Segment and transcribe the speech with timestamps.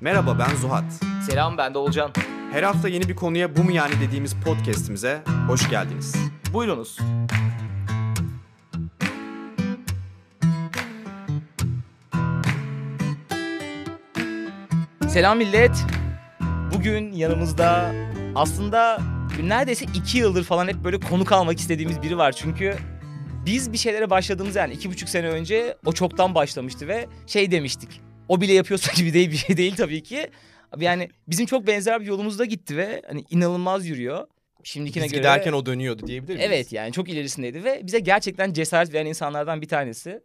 [0.00, 0.84] Merhaba ben Zuhat.
[1.30, 2.10] Selam ben de Olcan.
[2.52, 6.16] Her hafta yeni bir konuya bu mu yani dediğimiz podcast'imize hoş geldiniz.
[6.52, 6.98] Buyurunuz.
[15.08, 15.84] Selam millet.
[16.74, 17.92] Bugün yanımızda
[18.34, 19.00] aslında
[19.42, 22.32] neredeyse iki yıldır falan hep böyle konuk almak istediğimiz biri var.
[22.32, 22.76] Çünkü
[23.46, 28.09] biz bir şeylere başladığımız yani iki buçuk sene önce o çoktan başlamıştı ve şey demiştik.
[28.30, 30.30] O bile yapıyorsa gibi değil bir şey değil tabii ki.
[30.78, 34.26] Yani bizim çok benzer bir yolumuzda gitti ve hani inanılmaz yürüyor.
[34.64, 35.20] Şimdikine Biz göre...
[35.20, 36.50] giderken o dönüyordu diyebilir miyiz?
[36.52, 40.22] Evet yani çok ilerisindeydi ve bize gerçekten cesaret veren insanlardan bir tanesi.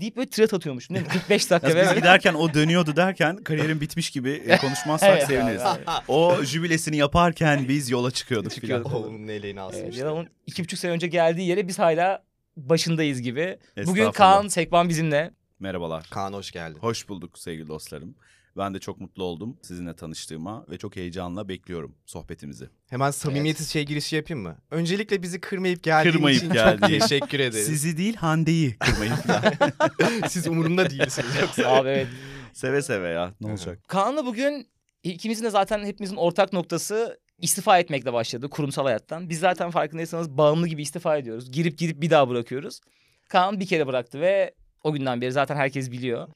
[0.00, 0.90] Deyip böyle tret atıyormuş.
[0.90, 1.08] değil mi?
[1.08, 5.62] 45 dakika biz giderken o dönüyordu derken kariyerin bitmiş gibi e, konuşmazsak Evet, seviniriz.
[5.62, 6.04] abi, abi.
[6.08, 8.88] O jübilesini yaparken biz yola çıkıyorduk Çıkıyorduk.
[8.90, 9.04] filan.
[9.08, 9.96] Onun eleğini Evet, asmış.
[9.98, 12.22] ya da onun iki buçuk sene önce geldiği yere biz hala
[12.56, 13.58] başındayız gibi.
[13.86, 14.10] Bugün.
[14.10, 15.30] Kaan Sekban bizimle.
[15.60, 16.06] Merhabalar.
[16.10, 16.78] Kaan hoş geldin.
[16.80, 18.14] Hoş bulduk sevgili dostlarım.
[18.56, 22.68] Ben de çok mutlu oldum sizinle tanıştığıma ve çok heyecanla bekliyorum sohbetimizi.
[22.88, 24.58] Hemen samimiyetsiz şey girişi yapayım mı?
[24.70, 27.00] Öncelikle bizi kırmayıp geldiğin Kırmayıp için çok geldiğin.
[27.00, 27.66] teşekkür ederiz.
[27.66, 29.42] Sizi değil Hande'yi kırmayın falan.
[30.28, 31.68] Siz umurumda değilsiniz yoksa.
[31.68, 32.06] Abi evet.
[32.52, 33.78] seve seve ya ne olacak.
[33.88, 34.68] Kaan'la bugün
[35.02, 39.28] ikimizin de zaten hepimizin ortak noktası istifa etmekle başladı kurumsal hayattan.
[39.28, 41.52] Biz zaten farkındaysanız bağımlı gibi istifa ediyoruz.
[41.52, 42.80] Girip girip bir daha bırakıyoruz.
[43.28, 46.28] Kaan bir kere bıraktı ve o günden beri zaten herkes biliyor.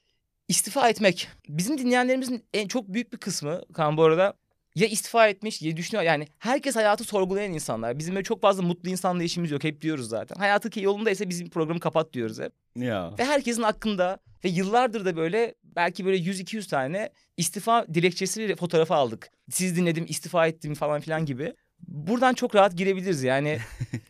[0.48, 1.28] İstifa etmek.
[1.48, 4.34] Bizim dinleyenlerimizin en çok büyük bir kısmı Kaan bu arada
[4.75, 6.05] ya istifa etmiş ya düşünüyor.
[6.05, 7.98] Yani herkes hayatı sorgulayan insanlar.
[7.98, 9.65] Bizim böyle çok fazla mutlu insanla işimiz yok.
[9.65, 10.37] Hep diyoruz zaten.
[10.37, 12.53] Hayatı ki yolundaysa bizim programı kapat diyoruz hep.
[12.77, 13.15] Ya.
[13.19, 19.31] Ve herkesin hakkında ve yıllardır da böyle belki böyle 100-200 tane istifa dilekçesi fotoğrafı aldık.
[19.50, 21.55] Siz dinledim istifa ettim falan filan gibi.
[21.89, 23.59] Buradan çok rahat girebiliriz yani.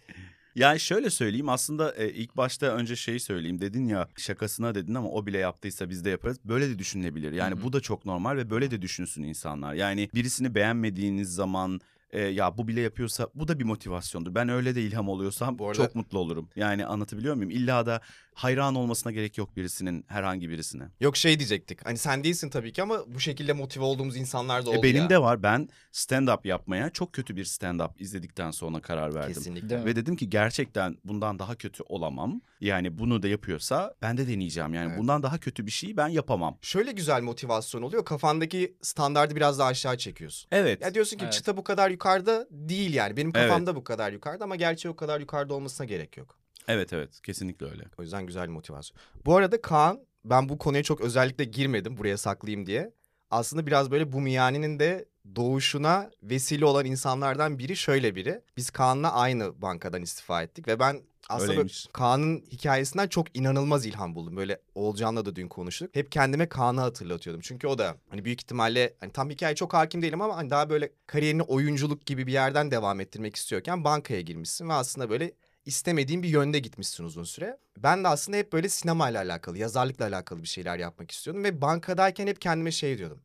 [0.57, 5.09] Yani şöyle söyleyeyim aslında e, ilk başta önce şeyi söyleyeyim dedin ya şakasına dedin ama
[5.09, 6.39] o bile yaptıysa biz de yaparız.
[6.45, 7.63] Böyle de düşünülebilir yani Hı hı.
[7.65, 9.75] bu da çok normal ve böyle de düşünsün insanlar.
[9.75, 14.35] Yani birisini beğenmediğiniz zaman e, ya bu bile yapıyorsa bu da bir motivasyondur.
[14.35, 16.49] Ben öyle de ilham oluyorsam Bu arada- çok mutlu olurum.
[16.57, 17.51] Yani anlatabiliyor muyum?
[17.51, 18.01] İlla da
[18.35, 20.85] hayran olmasına gerek yok birisinin herhangi birisine.
[21.01, 21.87] Yok şey diyecektik.
[21.87, 25.03] Hani sen değilsin tabii ki ama bu şekilde motive olduğumuz insanlar da oldu E, benim
[25.03, 25.11] ya.
[25.11, 29.35] de var ben stand up yapmaya çok kötü bir stand up izledikten sonra karar verdim.
[29.35, 29.85] Kesinlikle.
[29.85, 32.41] Ve dedim ki gerçekten bundan daha kötü olamam.
[32.61, 34.75] Yani bunu da yapıyorsa ben de deneyeceğim.
[34.75, 34.99] Yani Evet.
[34.99, 36.59] bundan daha kötü bir şeyi ben yapamam.
[36.63, 38.05] Şöyle güzel motivasyon oluyor.
[38.05, 40.49] Kafandaki standardı biraz daha aşağı çekiyorsun.
[40.53, 40.83] Evet.
[40.83, 41.33] Ya diyorsun ki Evet.
[41.33, 43.17] çıta bu kadar yukarıda değil yani.
[43.17, 43.49] Benim Evet.
[43.49, 46.39] kafamda bu kadar yukarıda ama gerçeği o kadar yukarıda olmasına gerek yok.
[46.69, 47.83] Evet evet kesinlikle öyle.
[47.99, 48.99] O yüzden güzel bir motivasyon.
[49.27, 52.93] Bu arada Kaan ben bu konuya çok özellikle girmedim buraya saklayayım diye.
[53.31, 55.05] Aslında biraz böyle bu miyaninin de
[55.37, 58.43] doğuşuna vesile olan insanlardan biri şöyle biri.
[58.57, 61.65] Biz Kaan'la aynı bankadan istifa ettik ve ben aslında.
[61.93, 64.37] Kaan'ın hikayesinden çok inanılmaz ilham buldum.
[64.37, 65.91] Böyle Olcan'la da dün konuştuk.
[65.93, 67.41] Hep kendime Kaan'ı hatırlatıyordum.
[67.41, 70.71] Çünkü o da hani büyük ihtimalle hani tam hikaye çok hakim değilim ama hani daha
[70.71, 75.33] böyle kariyerini oyunculuk gibi bir yerden devam ettirmek istiyorken bankaya girmişsin ve aslında böyle
[75.67, 77.59] istemediğin bir yönde gitmişsin uzun süre.
[77.79, 82.27] Ben de aslında hep böyle sinemayla alakalı, yazarlıkla alakalı bir şeyler yapmak istiyordum ve bankadayken
[82.27, 83.21] hep kendime şey diyordum.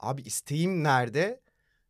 [0.00, 1.40] Abi isteğim nerede?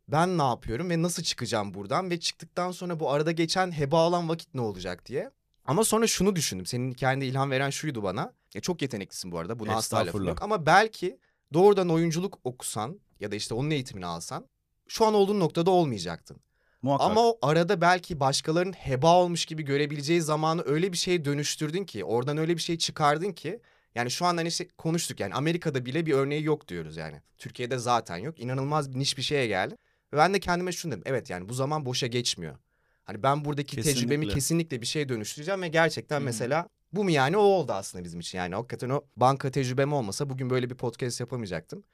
[0.08, 4.28] Ben ne yapıyorum ve nasıl çıkacağım buradan ve çıktıktan sonra bu arada geçen heba olan
[4.28, 5.30] vakit ne olacak diye.
[5.64, 6.66] Ama sonra şunu düşündüm.
[6.66, 8.32] Senin hikayende ilham veren şuydu bana.
[8.54, 9.58] Ya çok yeteneklisin bu arada.
[9.58, 10.42] Buna asla lafım yok.
[10.42, 11.18] Ama belki
[11.52, 14.46] doğrudan oyunculuk okusan ya da işte onun eğitimini alsan
[14.88, 16.36] şu an olduğun noktada olmayacaktın.
[16.84, 17.10] Muhakkak.
[17.10, 22.04] Ama o arada belki başkalarının heba olmuş gibi görebileceği zamanı öyle bir şeye dönüştürdün ki,
[22.04, 23.60] oradan öyle bir şey çıkardın ki
[23.94, 27.20] yani şu an hani işte konuştuk yani Amerika'da bile bir örneği yok diyoruz yani.
[27.38, 28.40] Türkiye'de zaten yok.
[28.40, 29.76] İnanılmaz bir niş bir şeye geldi.
[30.12, 31.02] Ve ben de kendime şunu dedim.
[31.06, 32.56] Evet yani bu zaman boşa geçmiyor.
[33.04, 34.34] Hani ben buradaki tecrübemi Kesinlikle.
[34.34, 36.24] kesinlikle bir şeye dönüştüreceğim ve gerçekten Hı.
[36.24, 38.38] mesela bu mu yani o oldu aslında bizim için.
[38.38, 41.84] Yani hakikaten o banka tecrübem olmasa bugün böyle bir podcast yapamayacaktım.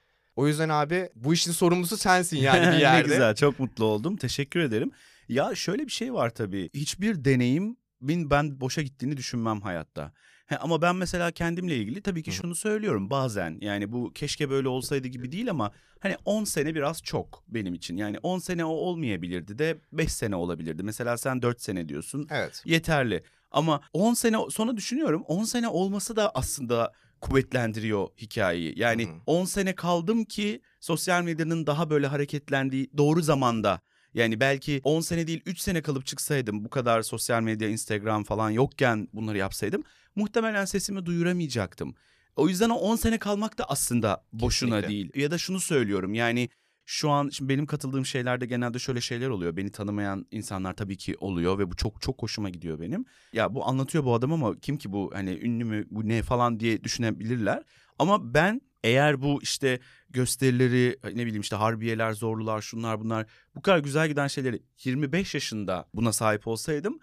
[0.41, 2.99] O yüzden abi bu işin sorumlusu sensin yani bir yerde.
[2.99, 4.17] ne güzel çok mutlu oldum.
[4.17, 4.91] Teşekkür ederim.
[5.28, 6.71] Ya şöyle bir şey var tabii.
[6.75, 10.12] Hiçbir deneyimin ben boşa gittiğini düşünmem hayatta.
[10.47, 13.59] He, ama ben mesela kendimle ilgili tabii ki şunu söylüyorum bazen.
[13.61, 17.97] Yani bu keşke böyle olsaydı gibi değil ama hani 10 sene biraz çok benim için.
[17.97, 20.83] Yani 10 sene o olmayabilirdi de 5 sene olabilirdi.
[20.83, 22.27] Mesela sen 4 sene diyorsun.
[22.31, 22.63] Evet.
[22.65, 23.22] yeterli.
[23.51, 28.75] Ama 10 sene sonra düşünüyorum 10 sene olması da aslında kuvvetlendiriyor hikayeyi.
[28.77, 29.15] Yani Hı hı.
[29.27, 33.81] 10 sene kaldım ki sosyal medyanın daha böyle hareketlendiği doğru zamanda.
[34.15, 38.51] Yani belki 10 sene değil 3 sene kalıp çıksaydım bu kadar sosyal medya, Instagram falan
[38.51, 39.83] yokken bunları yapsaydım
[40.17, 41.95] muhtemelen sesimi duyuramayacaktım.
[42.37, 44.89] O yüzden o 10 sene kalmak da aslında boşuna Kesinlikle.
[44.89, 45.11] değil.
[45.15, 46.49] Ya da şunu söylüyorum yani
[46.84, 49.56] şu an şimdi benim katıldığım şeylerde genelde şöyle şeyler oluyor.
[49.56, 53.04] Beni tanımayan insanlar tabii ki oluyor ve bu çok çok hoşuma gidiyor benim.
[53.32, 56.60] Ya bu anlatıyor bu adam ama kim ki bu hani ünlü mü bu ne falan
[56.60, 57.62] diye düşünebilirler.
[57.98, 59.80] Ama ben Eğer bu işte
[60.10, 65.88] gösterileri ne bileyim işte harbiyeler, zorlular, şunlar bunlar bu kadar güzel giden şeyleri 25 yaşında
[65.94, 66.98] buna sahip olsaydım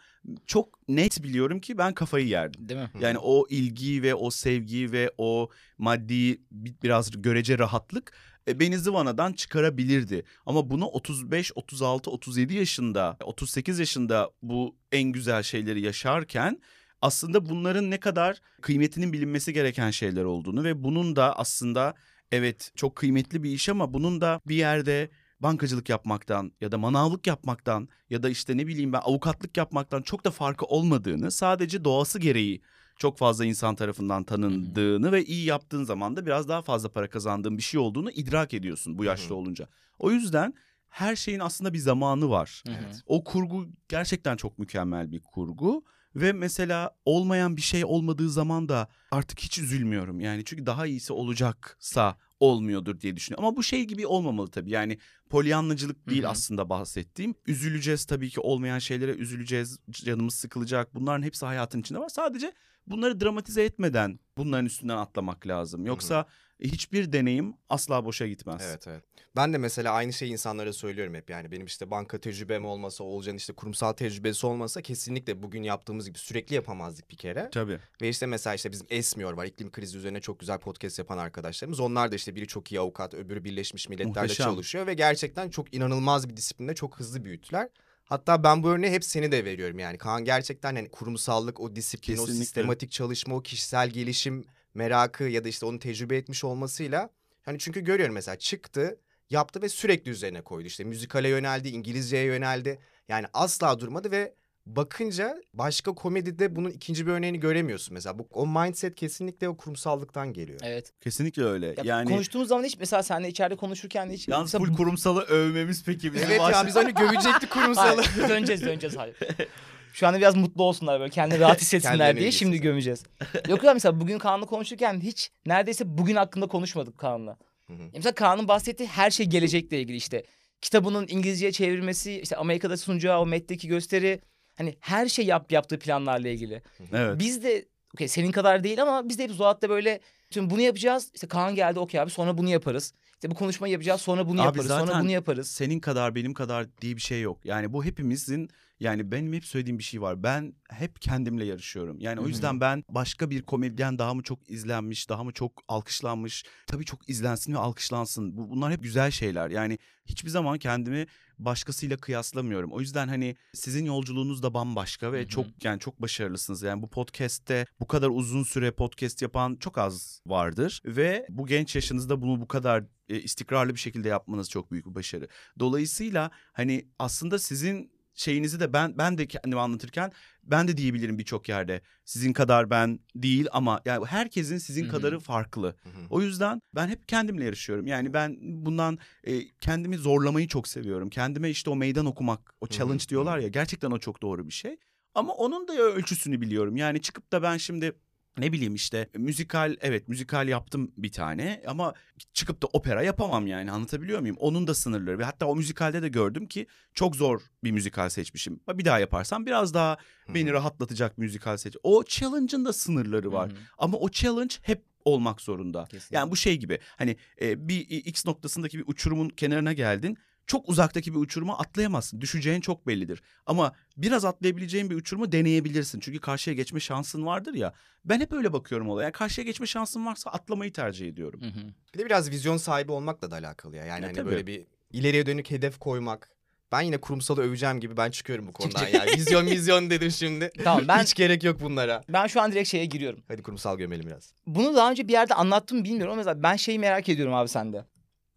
[0.45, 2.69] çok net biliyorum ki ben kafayı yerdim.
[2.69, 2.89] Değil mi?
[2.99, 8.13] Yani o ilgiyi ve o sevgiyi ve o maddi bi- biraz görece rahatlık
[8.47, 10.23] e, beni zıvanadan çıkarabilirdi.
[10.45, 16.61] Ama bunu 35, 36, 37 yaşında, 38 yaşında bu en güzel şeyleri yaşarken
[17.01, 21.93] aslında bunların ne kadar kıymetinin bilinmesi gereken şeyler olduğunu ve bunun da aslında
[22.31, 25.09] evet çok kıymetli bir iş ama bunun da bir yerde
[25.39, 30.25] bankacılık yapmaktan ya da manavlık yapmaktan ya da işte ne bileyim ben avukatlık yapmaktan çok
[30.25, 32.61] da farkı olmadığını sadece doğası gereği
[32.97, 37.57] çok fazla insan tarafından tanındığını ve iyi yaptığın zaman da biraz daha fazla para kazandığın
[37.57, 39.67] bir şey olduğunu idrak ediyorsun bu yaşta olunca.
[39.99, 40.53] O yüzden
[40.89, 42.63] her şeyin aslında bir zamanı var.
[42.67, 43.03] Evet.
[43.05, 45.83] O kurgu gerçekten çok mükemmel bir kurgu
[46.15, 50.19] ve mesela olmayan bir şey olmadığı zaman da artık hiç üzülmüyorum.
[50.19, 53.45] Yani çünkü daha iyisi olacaksa olmuyordur diye düşünüyorum.
[53.45, 54.71] Ama bu şey gibi olmamalı tabii.
[54.71, 54.97] Yani
[55.29, 56.31] polyanlıcılık değil Hı hı.
[56.31, 57.35] aslında bahsettiğim.
[57.47, 59.79] Üzüleceğiz tabii ki olmayan şeylere üzüleceğiz.
[59.91, 60.95] Canımız sıkılacak.
[60.95, 62.09] Bunların hepsi hayatın içinde var.
[62.09, 62.53] Sadece
[62.87, 65.85] bunları dramatize etmeden bunların üstünden atlamak lazım.
[65.85, 66.25] Yoksa
[66.59, 68.61] hiçbir deneyim asla boşa gitmez.
[68.65, 69.03] Evet evet.
[69.35, 73.37] Ben de mesela aynı şeyi insanlara söylüyorum hep yani benim işte banka tecrübem olmasa, Olcan'ın
[73.37, 77.49] işte kurumsal tecrübesi olmasa kesinlikle bugün yaptığımız gibi sürekli yapamazdık bir kere.
[77.51, 77.79] Tabii.
[78.01, 79.45] Ve işte mesela işte bizim Esmiyor var.
[79.45, 81.79] iklim krizi üzerine çok güzel podcast yapan arkadaşlarımız.
[81.79, 84.45] Onlar da işte biri çok iyi avukat, öbürü Birleşmiş Milletler'de Muhteşem.
[84.45, 87.69] çalışıyor ve gerçekten çok inanılmaz bir disiplinde çok hızlı büyüttüler.
[88.05, 89.97] Hatta ben bu örneği hep seni de veriyorum yani.
[89.97, 92.45] Kaan gerçekten hani kurumsallık, o disiplin, o Kesinlikle.
[92.45, 94.45] sistematik çalışma, o kişisel gelişim
[94.77, 97.09] merakı ya da işte onu tecrübe etmiş olmasıyla
[97.43, 100.67] hani çünkü görüyorum mesela çıktı, yaptı ve sürekli üzerine koydu.
[100.67, 102.79] İşte müzikale yöneldi, İngilizceye yöneldi.
[103.07, 104.33] Yani asla durmadı ve
[104.65, 108.19] bakınca başka komedide bunun ikinci bir örneğini göremiyorsun mesela.
[108.19, 110.59] Bu o mindset kesinlikle o kurumsallıktan geliyor.
[110.63, 110.93] Evet.
[111.01, 111.67] Kesinlikle öyle.
[111.67, 115.21] Ya yani konuştuğumuz zaman hiç mesela seninle içeride konuşurken de hiç yalnız mesela full kurumsalı
[115.21, 118.01] övmemiz peki bizim Evet ya başta- biz hani gövecektik kurumsalı.
[118.01, 119.15] Hayır, döneceğiz döneceğiz hayır.
[119.93, 123.03] Şu anda biraz mutlu olsunlar böyle kendini rahat hissetsinler diye şimdi gömeceğiz.
[123.47, 127.37] Yok ya mesela bugün Kaan'la konuşurken hiç neredeyse bugün hakkında konuşmadık Kaan'la.
[127.67, 127.81] Hı hı.
[127.81, 130.23] Ya Mesela Kaan'ın bahsettiği her şey gelecekle ilgili işte.
[130.61, 134.21] Kitabının İngilizceye çevrilmesi, işte Amerika'da sunacağı o MET'teki gösteri.
[134.55, 136.61] Hani her şey yap, yaptığı planlarla ilgili.
[136.93, 137.19] Evet.
[137.19, 141.11] Biz de okey senin kadar değil ama biz de hep Zuhat'ta böyle şimdi bunu yapacağız.
[141.13, 142.93] İşte Kaan geldi okey abi sonra bunu yaparız.
[143.13, 144.67] İşte bu konuşmayı yapacağız sonra bunu Abi yaparız.
[144.67, 145.47] Sonra bunu yaparız.
[145.47, 147.39] Senin kadar benim kadar diye bir şey yok.
[147.45, 150.23] Yani bu hepimizin yani benim hep söylediğim bir şey var.
[150.23, 151.99] Ben hep kendimle yarışıyorum.
[151.99, 156.45] Yani o yüzden ben başka bir komedyen daha mı çok izlenmiş, daha mı çok alkışlanmış.
[156.67, 158.37] Tabii çok izlensin ve alkışlansın.
[158.37, 159.49] Bu, bunlar hep güzel şeyler.
[159.49, 161.07] Yani hiçbir zaman kendimi
[161.39, 162.71] başkasıyla kıyaslamıyorum.
[162.71, 165.27] O yüzden hani sizin yolculuğunuz da bambaşka ve Hı hı.
[165.27, 166.61] çok yani çok başarılısınız.
[166.61, 171.75] Yani bu podcast'te bu kadar uzun süre podcast yapan çok az vardır ve bu genç
[171.75, 175.27] yaşınızda bunu bu kadar e, istikrarlı bir şekilde yapmanız çok büyük bir başarı.
[175.59, 180.11] Dolayısıyla hani aslında sizin şeyinizi de ben ben de kendimi anlatırken
[180.43, 181.81] ben de diyebilirim birçok yerde.
[182.05, 184.91] Sizin kadar ben değil ama yani herkesin sizin Hı hı.
[184.91, 185.67] kadarı farklı.
[185.67, 186.07] Hı hı.
[186.09, 187.87] O yüzden ben hep kendimle yarışıyorum.
[187.87, 191.09] Yani ben bundan e, kendimi zorlamayı çok seviyorum.
[191.09, 193.09] Kendime işte o meydan okumak, o challenge hı.
[193.09, 194.77] diyorlar ya gerçekten o çok doğru bir şey.
[195.15, 196.77] Ama onun da ölçüsünü biliyorum.
[196.77, 197.93] Yani çıkıp da ben şimdi
[198.37, 201.93] ne bileyim işte müzikal evet müzikal yaptım bir tane ama
[202.33, 204.35] çıkıp da opera yapamam yani anlatabiliyor muyum?
[204.39, 208.59] Onun da sınırları ve hatta o müzikalde de gördüm ki çok zor bir müzikal seçmişim.
[208.69, 209.97] Bir daha yaparsam biraz daha
[210.33, 211.75] beni rahatlatacak müzikal seç.
[211.83, 213.49] O challenge'ın da sınırları var.
[213.49, 213.59] Hı hı.
[213.77, 215.85] Ama o challenge hep olmak zorunda.
[215.85, 216.17] Kesinlikle.
[216.17, 220.17] Yani bu şey gibi hani e, bir X noktasındaki bir uçurumun kenarına geldin.
[220.47, 222.21] Çok uzaktaki bir uçuruma atlayamazsın.
[222.21, 223.21] Düşeceğin çok bellidir.
[223.45, 225.99] Ama biraz atlayabileceğin bir uçurumu deneyebilirsin.
[225.99, 227.73] Çünkü karşıya geçme şansın vardır ya.
[228.05, 229.11] Ben hep öyle bakıyorum olaya.
[229.11, 231.41] Karşıya geçme şansın varsa atlamayı tercih ediyorum.
[231.41, 231.73] Hı hı.
[231.93, 233.85] Bir de biraz vizyon sahibi olmakla da alakalı ya.
[233.85, 234.29] Yani Ya hani tabii.
[234.29, 236.29] böyle bir ileriye dönük hedef koymak.
[236.71, 239.11] Ben yine kurumsalı öveceğim gibi ben çıkıyorum bu konudan yani.
[239.17, 240.51] Vizyon vizyon dedim şimdi.
[240.63, 242.03] Tamam ben Hiç gerek yok bunlara.
[242.09, 243.19] ben şu an direkt şeye giriyorum.
[243.27, 244.33] Hadi kurumsal gömelim biraz.
[244.47, 247.85] Bunu daha önce bir yerde anlattım bilmiyorum ama mesela ben şeyi merak ediyorum abi sende.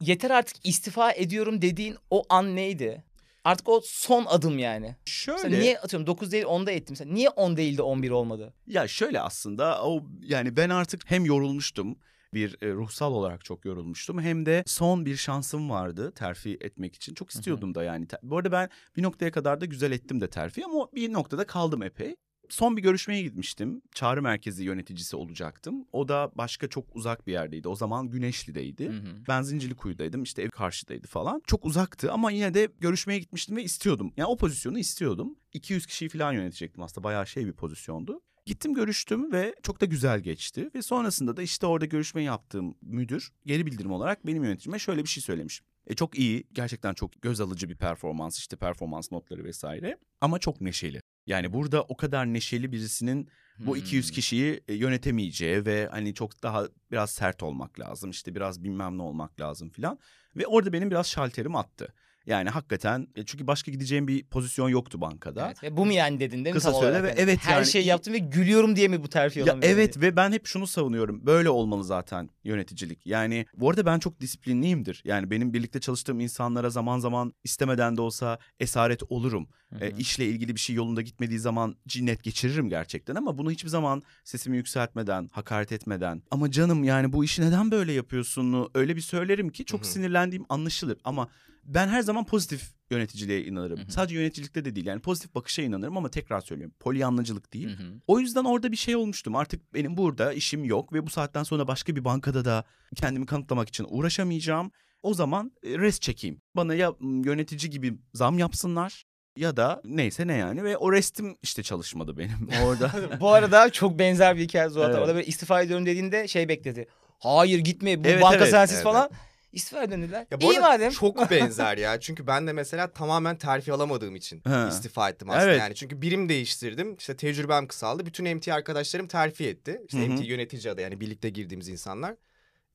[0.01, 3.05] Yeter artık istifa ediyorum dediğin o an neydi?
[3.45, 4.97] Artık o son adım yani.
[5.05, 5.43] Şöyle.
[5.43, 6.87] Mesela niye atıyorum 9 değil 10'da ettim.
[6.91, 8.55] Mesela niye 10 değil de 11 olmadı?
[8.67, 11.99] Ya şöyle aslında o yani ben artık hem yorulmuştum
[12.35, 17.15] bir e, ruhsal olarak çok yorulmuştum hem de son bir şansım vardı terfi etmek için.
[17.15, 18.07] Çok istiyordum da yani.
[18.23, 21.83] Bu arada ben bir noktaya kadar da güzel ettim de terfi ama bir noktada kaldım
[21.83, 22.17] epey.
[22.51, 23.83] Son bir görüşmeye gitmiştim.
[23.95, 25.85] Çağrı merkezi yöneticisi olacaktım.
[25.93, 27.69] O da başka çok uzak bir yerdeydi.
[27.69, 28.89] O zaman Güneşli'deydi.
[28.89, 29.17] Hı hı.
[29.29, 31.43] Ben Zincirlikuyu'daydım işte ev karşıdaydı falan.
[31.47, 34.13] Çok uzaktı ama yine de görüşmeye gitmiştim ve istiyordum.
[34.17, 35.37] Yani o pozisyonu istiyordum.
[35.53, 38.21] 200 kişiyi falan yönetecektim aslında bayağı şey bir pozisyondu.
[38.47, 40.71] Gittim görüştüm ve çok da güzel geçti.
[40.75, 45.09] Ve sonrasında da işte orada görüşme yaptığım müdür geri bildirim olarak benim yöneticime şöyle bir
[45.09, 45.63] şey söylemiş.
[45.87, 49.97] E çok iyi, gerçekten çok göz alıcı bir performans, işte performans notları vesaire.
[50.21, 51.01] Ama çok neşeli.
[51.31, 54.15] Yani burada o kadar neşeli birisinin bu 200 Hmm.
[54.15, 58.11] kişiyi e, yönetemeyeceği ve hani çok daha biraz sert olmak lazım.
[58.11, 59.99] işte biraz bilmem ne olmak lazım filan.
[60.37, 61.95] Ve orada benim biraz şalterim attı.
[62.27, 65.47] Yani hakikaten e, çünkü başka gideceğim bir pozisyon yoktu bankada.
[65.47, 66.61] Evet, ve bu mu yani dedin değil mi?
[66.61, 69.39] Kısa sürede ve Yani evet Her yani- şeyi yaptım ve gülüyorum diye mi bu terfi
[69.41, 70.03] Ya evet diye.
[70.13, 71.27] ve ben hep şunu savunuyorum.
[71.27, 73.07] Böyle olmalı zaten yöneticilik.
[73.07, 75.03] Yani bu arada ben çok disiplinliyimdir.
[75.05, 79.49] Yani benim birlikte çalıştığım insanlara zaman zaman istemeden de olsa esaret olurum.
[79.73, 83.69] Hı E, işle ilgili bir şey yolunda gitmediği zaman cinnet geçiririm gerçekten ama bunu hiçbir
[83.69, 89.01] zaman sesimi yükseltmeden, hakaret etmeden ama canım yani bu işi neden böyle yapıyorsun öyle bir
[89.01, 89.89] söylerim ki çok Hı hı.
[89.91, 91.29] sinirlendiğim anlaşılır ama
[91.65, 93.79] ben her zaman pozitif yöneticiliğe inanırım.
[93.79, 93.93] Hı hı.
[93.93, 97.69] Sadece yöneticilikte de değil yani pozitif bakışa inanırım ama tekrar söylüyorum polyanlacılık değil.
[97.79, 97.93] Hı hı.
[98.07, 99.37] O yüzden orada bir şey olmuştum.
[99.37, 102.65] Artık benim burada işim yok ve bu saatten sonra başka bir bankada da
[102.97, 104.71] kendimi kanıtlamak için uğraşamayacağım.
[105.03, 106.41] O zaman e, rest çekeyim.
[106.57, 109.05] Bana ya yönetici gibi zam yapsınlar
[109.37, 112.93] ya da neyse ne yani ve o restim işte çalışmadı benim orada.
[113.21, 114.91] bu arada çok benzer bir hikaye Zuhat.
[114.91, 114.99] Evet.
[114.99, 116.89] Orada böyle istifa ediyorum dediğinde şey bekledi.
[117.19, 119.11] Hayır gitme bu Evet, banka evet, sensiz evet, falan.
[119.53, 120.27] İstifa edin dediler.
[120.31, 120.91] Ya bu İyi arada madem.
[120.91, 122.01] çok benzer ya.
[122.01, 124.69] Çünkü ben de mesela tamamen terfi alamadığım için Ha.
[124.73, 125.61] istifa ettim aslında Evet.
[125.61, 125.75] yani.
[125.75, 126.97] Çünkü birim değiştirdim.
[126.99, 128.07] İşte tecrübem kısaldı.
[128.07, 129.81] Bütün MT arkadaşlarım terfi etti.
[129.87, 130.09] İşte Hı hı.
[130.13, 132.15] MT yönetici adı yani birlikte girdiğimiz insanlar.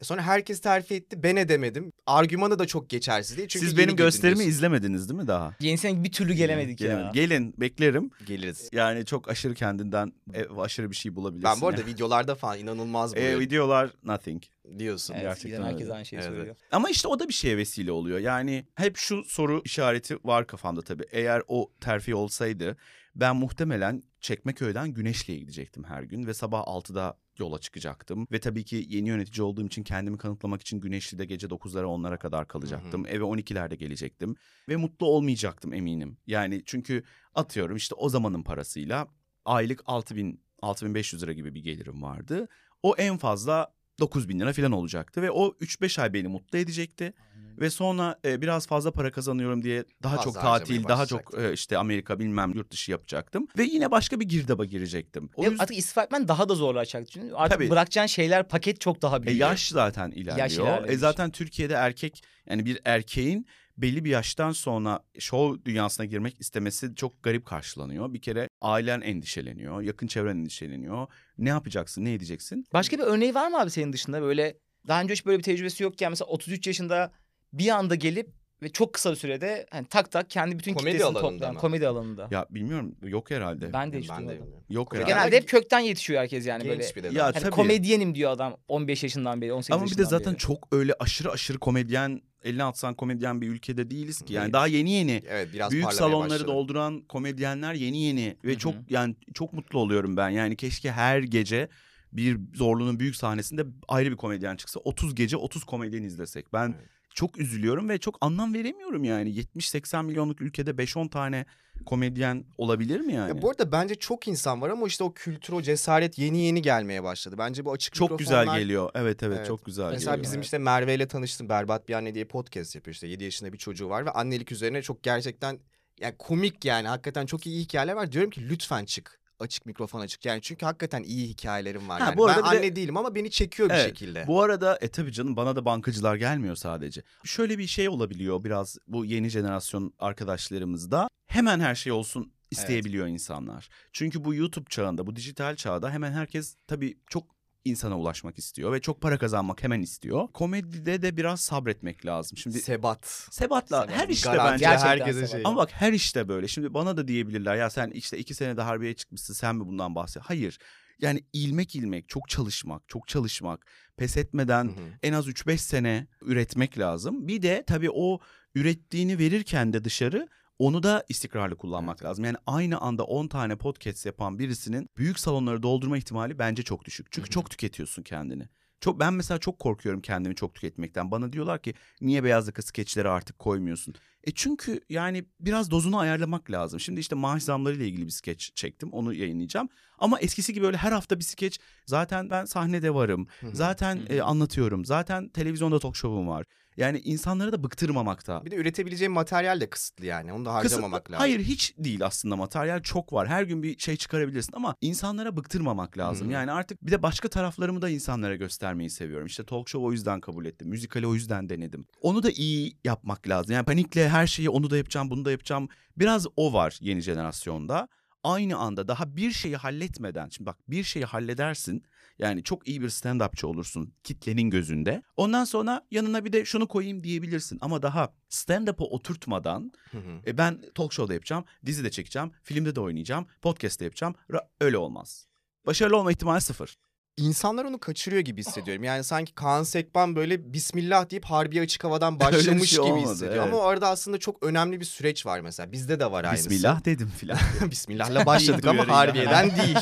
[0.01, 1.24] E Sonra herkes terfi etti.
[1.24, 1.91] Ben edemedim.
[2.05, 3.48] Argümanı da çok geçersiz değil.
[3.50, 4.51] Çünkü Siz yeni benim gösterimi diyorsun.
[4.51, 5.53] izlemediniz değil mi daha?
[5.60, 7.05] Yenisine bir türlü gelemedik Gelemedim.
[7.05, 7.12] ya.
[7.12, 8.12] Gelin beklerim.
[8.25, 8.70] geliriz.
[8.74, 11.50] Yani çok aşırı kendinden e, aşırı bir şey bulabilirsin.
[11.55, 14.44] Ben bu arada videolarda falan inanılmaz E, buluyorum videolar nothing.
[14.79, 15.13] Diyorsun.
[15.13, 15.93] Evet, Gerçekten herkes öyle.
[15.93, 16.55] aynı şeyi Evet, söylüyor.
[16.72, 18.19] Ama işte o da bir şeye vesile oluyor.
[18.19, 21.05] Yani hep şu soru işareti var kafamda tabii.
[21.12, 22.77] Eğer o terfi olsaydı
[23.15, 28.27] ben muhtemelen Çekmeköy'den Güneşli'ye gidecektim her gün ve sabah 6'da yola çıkacaktım.
[28.31, 32.48] Ve tabii ki yeni yönetici olduğum için kendimi kanıtlamak için Güneşli'de gece 9'lara 10'lara kadar
[32.48, 33.05] kalacaktım.
[33.07, 34.36] Eve 12'lerde gelecektim
[34.69, 36.17] ve mutlu olmayacaktım eminim.
[36.27, 37.03] Yani çünkü
[37.36, 39.07] atıyorum işte o zamanın parasıyla
[39.45, 42.48] aylık 6000 6500 lira gibi bir gelirim vardı.
[42.84, 47.14] O en fazla 9 bin lira falan olacaktı ve o 3-5 ay beni mutlu edecekti.
[47.60, 51.54] Ve sonra e, biraz fazla para kazanıyorum diye daha Fazla çok tatil, daha çok e,
[51.54, 53.48] işte Amerika bilmem yurt dışı yapacaktım.
[53.58, 55.30] Ve yine başka bir girdaba girecektim.
[55.36, 57.12] O Ya yüzden Artık istifa etmen daha da zorlaşacak.
[57.12, 57.70] Çünkü artık Tabii.
[57.70, 59.42] bırakacağın şeyler paket çok daha e, büyük.
[59.42, 60.68] yaş zaten ilerliyor.
[60.68, 66.41] Yaş e, zaten Türkiye'de erkek yani bir erkeğin belli bir yaştan sonra show dünyasına girmek
[66.41, 68.13] istemesi çok garip karşılanıyor.
[68.13, 71.08] Bir kere ailen endişeleniyor, yakın çevren endişeleniyor.
[71.38, 72.65] Ne yapacaksın, ne edeceksin?
[72.74, 75.84] Başka bir örneği var mı abi senin dışında böyle daha önce hiç böyle bir tecrübesi
[75.84, 77.12] yokken mesela 33 yaşında
[77.53, 81.17] bir anda gelip ve çok kısa bir sürede hani tak tak kendi bütün Komedi kitlesini
[81.17, 81.60] alanında toplayan mı?
[81.60, 82.27] komedi alanında.
[82.31, 83.74] Ya bilmiyorum yok herhalde.
[83.74, 84.39] ben de hiç Ben de duymadım.
[84.45, 84.63] bilmiyorum.
[84.69, 85.10] Yok herhalde.
[85.12, 86.81] Genelde hep kökten yetişiyor herkes yani böyle.
[86.84, 87.10] Genç bir de.
[87.12, 87.25] Ya.
[87.25, 87.50] Hani tabii.
[87.51, 90.39] komedyenim diyor adam 15 yaşından beri 18 Ama bir de yaşından zaten beri.
[90.41, 94.34] çok öyle aşırı aşırı komedyen, eline atsan komedyen bir ülkede değiliz ki.
[94.34, 95.22] Yani daha yeni yeni.
[95.29, 96.48] Evet biraz Büyük salonları başladı.
[96.48, 98.60] dolduran komedyenler yeni yeni ve Hı hı.
[98.60, 100.29] çok yani çok mutlu oluyorum ben.
[100.29, 101.67] Yani keşke her gece
[102.12, 104.79] bir zorluğunun büyük sahnesinde ayrı bir komedyen çıksa.
[104.79, 106.53] 30 gece 30 komedyen izlesek.
[106.53, 106.89] Ben Evet.
[107.15, 109.29] Çok üzülüyorum ve çok anlam veremiyorum yani.
[109.29, 111.45] 70-80 milyonluk ülkede 5-10 tane
[111.86, 113.29] komedyen olabilir mi yani?
[113.29, 116.62] Ya bu arada bence çok insan var ama işte o kültür, o cesaret yeni yeni
[116.62, 117.36] gelmeye başladı.
[117.38, 118.89] Bence bu açık çok güzel mikrofonlar- geliyor.
[118.95, 119.48] Evet, evet Evet.
[119.48, 120.24] çok güzel Mesela geliyor.
[120.24, 120.45] bizim Evet.
[120.45, 121.50] işte Merve ile tanıştım.
[121.50, 123.07] Berbat Bir Anne diye podcast yapıyor işte.
[123.07, 125.60] 7 yaşında bir çocuğu var ve annelik üzerine çok gerçekten
[126.00, 128.12] yani komik yani hakikaten çok iyi hikayeler var.
[128.12, 129.19] Diyorum ki lütfen çık.
[129.39, 130.25] Açık mikrofon açık.
[130.25, 132.01] Yani çünkü hakikaten iyi hikayelerim var.
[132.01, 132.18] Ha, yani.
[132.18, 134.27] bu arada ben bir de- anne değilim ama beni çekiyor bir Evet, şekilde.
[134.27, 137.01] Bu arada e tabii canım bana da bankacılar gelmiyor sadece.
[137.24, 141.08] Şöyle bir şey olabiliyor biraz bu yeni jenerasyon arkadaşlarımızda.
[141.27, 143.70] Hemen her şey olsun isteyebiliyor insanlar.
[143.94, 147.35] Çünkü bu YouTube çağında, bu dijital çağda hemen herkes tabii çok
[147.65, 150.27] insana ulaşmak istiyor ve çok para kazanmak hemen istiyor.
[150.34, 152.38] Komedide de biraz sabretmek lazım.
[152.38, 153.05] Şimdi Sebat.
[153.31, 153.98] Sebat'la Sebat.
[153.98, 155.41] her işte Garanti bence Gerçekten herkese şey.
[155.45, 156.48] ama bak her işte böyle.
[156.48, 160.24] Şimdi bana da diyebilirler ya sen işte iki senede harbiyeye çıkmışsın sen mi bundan bahset?
[160.24, 160.57] Hayır.
[161.01, 163.65] Yani ilmek ilmek çok çalışmak, çok çalışmak,
[163.98, 164.89] pes etmeden Hı hı.
[165.03, 167.27] en az 3-5 sene üretmek lazım.
[167.27, 168.19] Bir de tabii o
[168.55, 170.27] ürettiğini verirken de dışarı
[170.59, 172.05] onu da istikrarlı kullanmak Evet.
[172.05, 172.25] lazım.
[172.25, 177.12] Yani aynı anda 10 tane podcast yapan birisinin büyük salonları doldurma ihtimali bence çok düşük.
[177.12, 178.50] Çünkü çok tüketiyorsun kendini.
[178.81, 181.12] Çok ben mesela çok korkuyorum kendimi çok tüketmekten.
[181.12, 183.95] Bana diyorlar ki niye beyaz yaka skeçleri artık koymuyorsun?
[184.24, 186.79] E çünkü yani biraz dozunu ayarlamak lazım.
[186.79, 188.89] Şimdi işte maaş zamları ile ilgili bir skeç çektim.
[188.91, 189.69] Onu yayınlayacağım.
[189.97, 191.59] Ama eskisi gibi öyle her hafta bir skeç.
[191.85, 193.27] Zaten ben sahnede varım.
[193.53, 194.85] Zaten e, anlatıyorum.
[194.85, 196.45] Zaten televizyonda talk show'um var.
[196.77, 198.46] Yani insanları da bıktırmamakta.
[198.46, 200.34] Bir de üretebileceğim materyal de kısıtlı yani.
[200.34, 201.20] Onu da harcamamak Kısıtlı- lazım.
[201.22, 203.27] Hayır hiç değil aslında materyal çok var.
[203.27, 206.27] Her gün bir şey çıkarabilirsin ama insanlara bıktırmamak lazım.
[206.27, 206.32] Hı.
[206.32, 209.27] Yani artık bir de başka taraflarımı da insanlara göstermeyi seviyorum.
[209.27, 210.67] İşte talk show o yüzden kabul ettim.
[210.70, 211.86] Müzikali o yüzden denedim.
[212.01, 213.53] Onu da iyi yapmak lazım.
[213.53, 215.70] Yani panikle her şeyi onu da yapacağım bunu da yapacağım.
[215.98, 217.88] Biraz o var yeni jenerasyonda.
[218.24, 221.84] Aynı anda daha bir şeyi halletmeden şimdi bak bir şeyi halledersin
[222.19, 225.03] yani çok iyi bir stand-upçı olursun kitlenin gözünde.
[225.17, 230.22] Ondan sonra yanına bir de şunu koyayım diyebilirsin ama daha stand-up'a oturtmadan Hı hı.
[230.27, 234.15] e ben talk show'da yapacağım, dizi de çekeceğim, filmde de oynayacağım, podcast'te yapacağım.
[234.60, 235.27] Öyle olmaz.
[235.65, 236.77] Başarılı olma ihtimali sıfır.
[237.25, 238.84] İnsanlar onu kaçırıyor gibi hissediyorum.
[238.84, 243.12] Yani sanki Kaan Sekban böyle Bismillah deyip Harbiye Açık Havadan bir başlamış şey gibi olmadı,
[243.13, 243.34] hissediyor.
[243.36, 243.53] evet.
[243.53, 245.72] Ama o arada aslında çok önemli bir süreç var mesela.
[245.72, 246.50] Bizde de var aynısı.
[246.50, 247.38] Bismillah dedim filan.
[247.72, 248.88] Bismillah'la başladık ama.
[248.88, 249.77] Harbiye'den değil.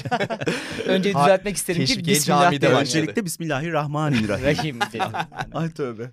[0.85, 2.79] Önce düzeltmek isterim ki Bismillah camide başladı.
[2.81, 4.45] Öncelikle Bismillahirrahmanirrahim.
[4.45, 5.03] Rahim diye.
[5.53, 6.11] Ay tövbe.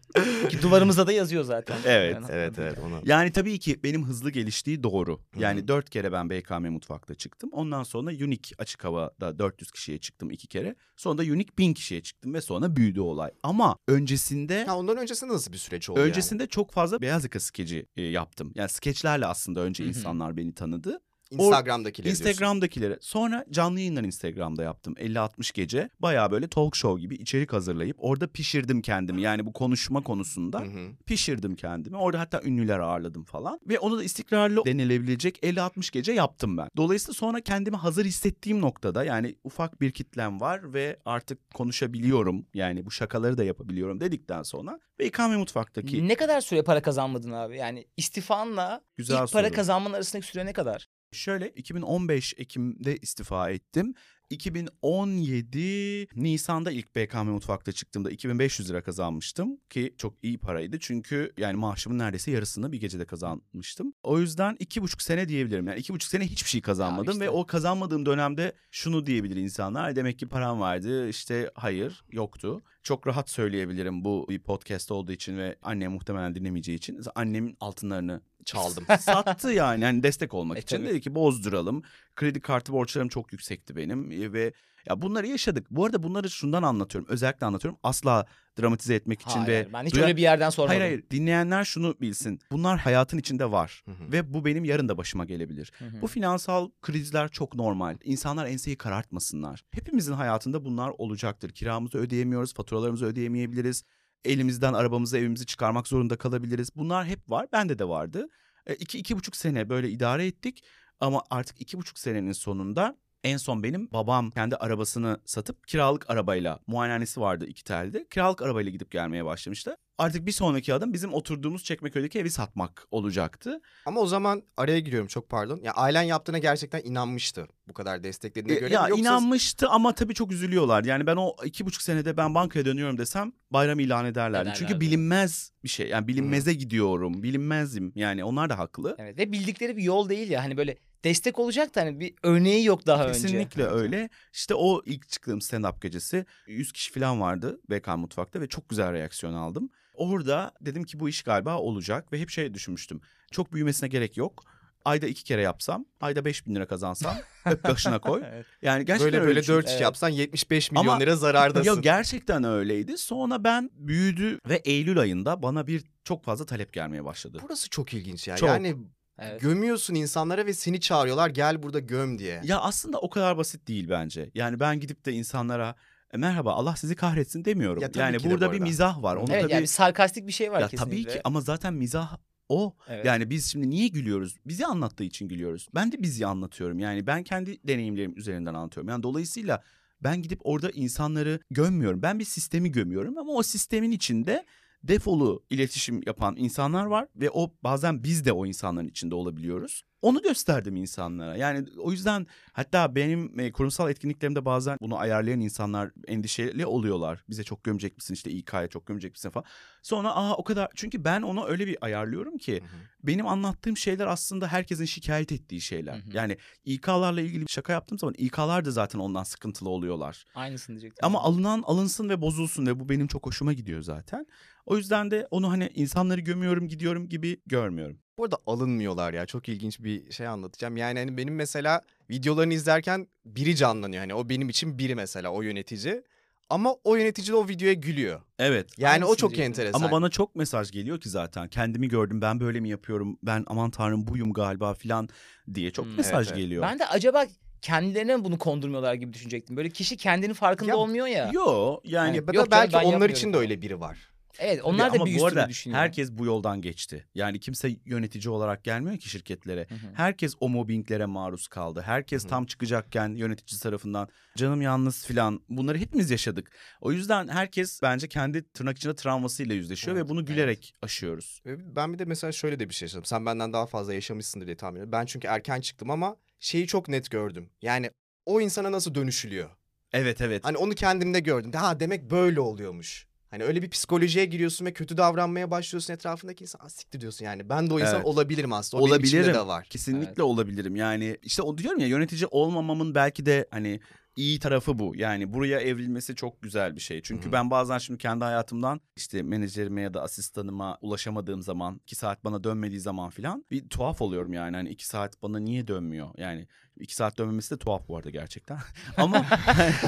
[0.49, 1.77] Ki duvarımızda da yazıyor zaten.
[1.87, 3.01] Evet, Yani- evet evet onu.
[3.05, 5.21] Yani tabii ki benim hızlı geliştiği doğru.
[5.39, 5.69] Yani Hı hı.
[5.69, 7.51] dört kere ben BKM Mutfak'ta çıktım.
[7.53, 10.75] Ondan sonra Unique Açık Hava'da 400 kişiye çıktım iki kere.
[10.97, 13.31] Sonra da Unique 1000 kişiye çıktım ve sonra büyüdü olay.
[13.43, 17.87] Ama öncesinde Ha, ondan öncesinde nasıl bir süreç oldu öncesinde çok fazla beyaz yaka skeci
[17.97, 18.53] e, yaptım.
[18.55, 21.01] Yani skeçlerle aslında önce insanlar beni tanıdı.
[21.31, 22.11] Instagram'dakileri.
[22.11, 22.99] Instagram'dakilere.
[23.01, 24.95] Sonra canlı yayınlar Instagram'da yaptım.
[24.95, 25.91] 50-60 gece.
[26.01, 29.23] Baya böyle talk show gibi içerik hazırlayıp orada pişirdim kendimi.
[29.23, 30.89] Yani bu konuşma konusunda Hı hı.
[31.07, 31.97] pişirdim kendimi.
[31.97, 33.61] Orada hatta ünlüler ağırladım falan.
[33.69, 36.69] Ve onu da istikrarlı denilebilecek 50-60 gece yaptım ben.
[36.77, 42.47] Dolayısıyla sonra kendimi hazır hissettiğim noktada yani ufak bir kitlem var ve artık konuşabiliyorum.
[42.55, 47.57] Yani bu şakaları da yapabiliyorum dedikten sonra BKM Mutfak'taki Ne kadar süre para kazanmadın abi?
[47.57, 49.57] Yani istifanla Güzel ilk para soru.
[49.57, 50.89] kazanmanın arasındaki süre ne kadar?
[51.13, 53.95] Şöyle 2015 Ekim'de istifa ettim.
[54.31, 60.79] 2017 Nisan'da ilk BKM Mutfak'ta çıktığımda 2500 lira kazanmıştım ki çok iyi paraydı.
[60.81, 63.93] Çünkü yani maaşımın neredeyse yarısını bir gecede kazanmıştım.
[64.03, 65.67] O yüzden iki buçuk sene diyebilirim.
[65.67, 67.25] Yani iki buçuk sene hiçbir şey kazanmadım işte.
[67.25, 69.97] ve o kazanmadığım dönemde şunu diyebilir insanlar.
[69.97, 72.63] Demek ki param vardı işte hayır yoktu.
[72.83, 77.01] Çok rahat söyleyebilirim bu bir podcast olduğu için ve annem muhtemelen dinlemeyeceği için.
[77.15, 78.85] Annemin altınlarını Çaldım.
[79.01, 80.77] sattı yani hani destek olmak E, için.
[80.77, 80.87] tabii.
[80.89, 81.83] Dedi ki bozduralım.
[82.17, 84.53] Kredi kartı borçlarım çok yüksekti benim ve
[84.89, 85.67] ya bunları yaşadık.
[85.71, 87.11] Bu arada bunları şundan anlatıyorum.
[87.11, 87.79] Özellikle anlatıyorum.
[87.83, 88.27] Asla
[88.61, 90.79] dramatize etmek için Hayır, ve ben hiç duyan- öyle bir yerden sormadım.
[90.81, 92.41] Hayır hayır dinleyenler şunu bilsin.
[92.53, 94.13] Bunlar hayatın içinde var Hı hı.
[94.13, 95.73] ve bu benim yarın da başıma gelebilir.
[95.79, 96.03] Hı hı.
[96.03, 97.97] Bu finansal krizler çok normal.
[98.05, 99.65] İnsanlar enseyi karartmasınlar.
[99.71, 101.51] Hepimizin hayatında bunlar olacaktır.
[101.51, 103.85] Kiramızı ödeyemiyoruz, faturalarımızı ödeyemeyebiliriz.
[104.25, 106.71] Elimizden arabamızı, evimizi çıkarmak zorunda kalabiliriz.
[106.77, 107.47] Bunlar hep var.
[107.53, 108.29] Bende de vardı.
[108.67, 110.65] E, iki, iki buçuk sene böyle idare ettik.
[111.01, 116.59] Ama artık iki buçuk senenin sonunda en son benim babam kendi arabasını satıp kiralık arabayla
[116.67, 118.07] muayenehanesi vardı iki telde.
[118.11, 119.77] Kiralık arabayla gidip gelmeye başlamıştı.
[119.99, 123.61] Artık bir sonraki adım bizim oturduğumuz Çekmeköy'deki evi satmak olacaktı.
[123.87, 125.61] Ama o zaman araya giriyorum çok pardon.
[125.63, 127.47] Ya ailen yaptığına gerçekten inanmıştı.
[127.69, 128.75] Bu kadar desteklediğine E, göre.
[128.75, 128.89] ya?
[128.89, 130.85] Yoksa inanmıştı ama tabii çok üzülüyorlar.
[130.85, 134.43] Yani ben o iki buçuk senede ben bankaya dönüyorum desem bayram ilan ederlerdi.
[134.43, 134.59] Ederlerdi.
[134.59, 135.89] Çünkü bilinmez bir şey.
[135.89, 137.23] Yani bilinmeze gidiyorum.
[137.23, 137.93] Bilinmezim.
[137.95, 138.97] Yani onlar da haklı.
[138.99, 142.65] Evet ve bildikleri bir yol değil ya hani böyle destek olacak da hani bir örneği
[142.65, 143.21] yok daha önce.
[143.23, 144.09] Kesinlikle öyle.
[144.33, 148.93] İşte o ilk çıktığım stand-up gecesi 100 kişi falan vardı BK Mutfak'ta ve çok güzel
[148.93, 149.71] reaksiyon aldım.
[149.95, 153.01] Orada dedim ki bu iş galiba olacak ve hep şey düşünmüştüm.
[153.31, 154.45] Çok büyümesine gerek yok.
[154.85, 158.23] Ayda iki kere yapsam, ayda 5 bin lira kazansam öp başına koy.
[158.33, 158.47] Evet.
[158.63, 159.47] Yani gerçekten böyle öyle böyle.
[159.47, 159.83] 4 iş Evet.
[159.83, 161.71] yapsan 75 milyon Ama- lira zarardasın.
[161.75, 162.99] Ya gerçekten öyleydi.
[162.99, 167.39] Sonra ben büyüdü ve Eylül ayında bana bir çok fazla talep gelmeye başladı.
[167.43, 168.37] Burası çok ilginç ya.
[168.37, 168.49] Çok.
[168.49, 168.77] Yani
[169.21, 169.41] Evet.
[169.41, 172.41] gömüyorsun insanlara ve seni çağırıyorlar gel burada göm diye.
[172.45, 174.31] Ya aslında o kadar basit değil bence.
[174.35, 175.75] Yani ben gidip de insanlara
[176.13, 177.83] "E, merhaba Allah sizi kahretsin demiyorum.
[177.83, 179.17] Ya yani burada bu bir mizah var.
[179.17, 181.03] Onu Evet tabii yani sarkastik bir şey var ya kesinlikle.
[181.03, 182.17] tabii ki ama zaten mizah
[182.49, 182.75] o.
[182.89, 183.07] Evet.
[183.07, 184.37] Yani biz şimdi niye gülüyoruz?
[184.47, 185.69] Bizi anlattığı için gülüyoruz.
[185.75, 186.79] Ben de bizi anlatıyorum.
[186.79, 188.89] Yani ben kendi deneyimlerim üzerinden anlatıyorum.
[188.89, 189.63] Yani dolayısıyla
[190.03, 192.03] ben gidip orada insanları gömmüyorum.
[192.03, 194.45] Ben bir sistemi gömüyorum ama o sistemin içinde
[194.83, 199.83] defolu iletişim yapan insanlar var ve o bazen biz de o insanların içinde olabiliyoruz.
[200.03, 201.37] Onu gösterdim insanlara.
[201.37, 207.25] Yani o yüzden hatta benim e, kurumsal etkinliklerimde bazen bunu ayarlayan insanlar endişeli oluyorlar.
[207.29, 209.45] Bize çok gömecek misin işte İK'ya çok gömecek misin falan.
[209.83, 212.81] Sonra aa o kadar çünkü ben onu öyle bir ayarlıyorum ki Hı hı.
[213.03, 215.95] benim anlattığım şeyler aslında herkesin şikayet ettiği şeyler.
[215.95, 216.17] Hı hı.
[216.17, 220.25] Yani İK'larla ilgili bir şaka yaptığım zaman İK'lar da zaten ondan sıkıntılı oluyorlar.
[220.35, 221.07] Aynısını diyecektim.
[221.07, 224.27] Ama alınan alınsın ve bozulsun ve bu benim çok hoşuma gidiyor zaten.
[224.67, 227.99] O yüzden de onu hani insanları gömüyorum gidiyorum gibi görmüyorum.
[228.21, 229.27] Bu arada alınmıyorlar ya.
[229.27, 230.77] Çok ilginç bir şey anlatacağım.
[230.77, 231.81] Yani hani benim mesela
[232.11, 234.01] videolarını izlerken biri canlanıyor.
[234.01, 236.03] Hani o benim için biri mesela o yönetici.
[236.51, 238.21] Ama o yönetici de o videoya gülüyor.
[238.39, 238.69] Evet.
[238.79, 239.81] Yani o çok enteresan.
[239.81, 241.49] Ama bana çok mesaj geliyor ki zaten.
[241.49, 245.09] Kendimi gördüm ben böyle mi yapıyorum ben aman tanrım buyum galiba filan
[245.55, 246.37] diye çok Hmm, mesaj evet, evet.
[246.37, 246.63] geliyor.
[246.63, 247.25] Ben de acaba
[247.63, 249.57] kendilerine mi bunu kondurmuyorlar gibi düşünecektim.
[249.57, 251.31] Böyle kişi kendinin farkında Ya, olmuyor ya.
[251.33, 253.99] Yo yani ya da Yok canım, belki onlar için de öyle biri var.
[254.43, 255.81] Evet Tabii onlar da ama bir bu arada düşünüyor.
[255.81, 257.09] herkes bu yoldan geçti.
[257.15, 259.67] Yani kimse yönetici olarak gelmiyor ki şirketlere.
[259.69, 259.79] Hı hı.
[259.95, 261.83] Herkes o mobbinglere maruz kaldı.
[261.87, 262.31] Herkes Hı hı.
[262.31, 266.53] tam çıkacakken yönetici tarafından canım yalnız filan bunları hepimiz yaşadık.
[266.81, 271.43] O yüzden herkes bence kendi tırnak içinde travmasıyla yüzleşiyor Evet, ve bunu gülerek aşıyoruz.
[271.47, 273.05] Ve Ben bir de mesela şöyle de bir şey yaşadım.
[273.05, 274.93] Sen benden daha fazla yaşamışsındır diye tahmin ediyorum.
[274.93, 277.51] Ben çünkü erken çıktım ama şeyi çok net gördüm.
[277.63, 277.91] Yani
[278.27, 279.51] o insana nasıl dönüşülüyor?
[279.93, 280.45] Evet evet.
[280.45, 281.53] Hani onu kendimde gördüm.
[281.53, 283.10] Ha demek böyle oluyormuş.
[283.31, 286.61] Hani öyle bir psikolojiye giriyorsun ve kötü davranmaya başlıyorsun etrafındaki insan.
[286.67, 287.49] "Aa, siktir diyorsun yani.
[287.49, 288.07] Ben de o insan Evet.
[288.07, 288.83] olabilirim aslında.
[288.83, 289.35] O benim Olabilirim.
[289.35, 289.65] de var.
[289.71, 290.21] Kesinlikle Evet.
[290.21, 290.77] olabilirim.
[290.77, 293.81] Yani işte o diyorum ya yönetici olmamamın belki de hani
[294.17, 294.93] iyi tarafı bu.
[294.97, 297.03] Yani buraya evrilmesi çok güzel bir şey.
[297.03, 297.33] Çünkü Hı hı.
[297.33, 302.45] ben bazen şimdi kendi hayatımdan işte menajerime ya da asistanıma ulaşamadığım zaman iki saat bana
[302.45, 304.57] dönmediği zaman filan bir tuhaf oluyorum yani.
[304.57, 306.09] Hani iki saat bana niye dönmüyor?
[306.19, 306.47] Yani
[306.81, 308.59] iki saat dönmemesi de tuhaf bu arada gerçekten.
[308.97, 309.27] ama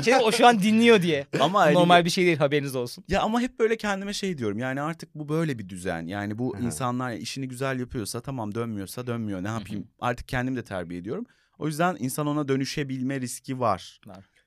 [0.05, 1.27] Şey, o şu an dinliyor diye.
[1.41, 3.05] ama hani- Normal bir şey değil haberiniz olsun.
[3.09, 4.59] ya ama hep böyle kendime şey diyorum.
[4.59, 6.07] Yani artık bu böyle bir düzen.
[6.07, 9.43] Yani bu insanlar işini güzel yapıyorsa tamam dönmüyorsa dönmüyor.
[9.45, 9.89] Ne yapayım?
[10.01, 11.27] Artık kendim de terbiye ediyorum.
[11.59, 14.01] O yüzden insan ona dönüşebilme riski var.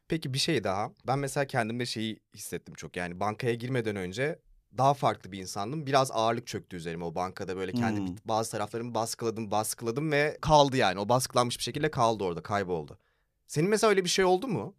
[0.08, 0.92] Peki bir şey daha.
[1.08, 2.98] Ben mesela kendimde şeyi hissettim çok.
[2.98, 4.40] Yani bankaya girmeden önce
[4.78, 5.86] daha farklı bir insandım.
[5.86, 8.16] Biraz ağırlık çöktü üzerime o bankada böyle kendi Hmm.
[8.26, 11.00] bazı taraflarımı baskıladım, baskıladım ve kaldı yani.
[11.00, 12.98] O baskılanmış bir şekilde kaldı orada, kayboldu.
[13.48, 14.76] Senin mesela öyle bir şey oldu mu?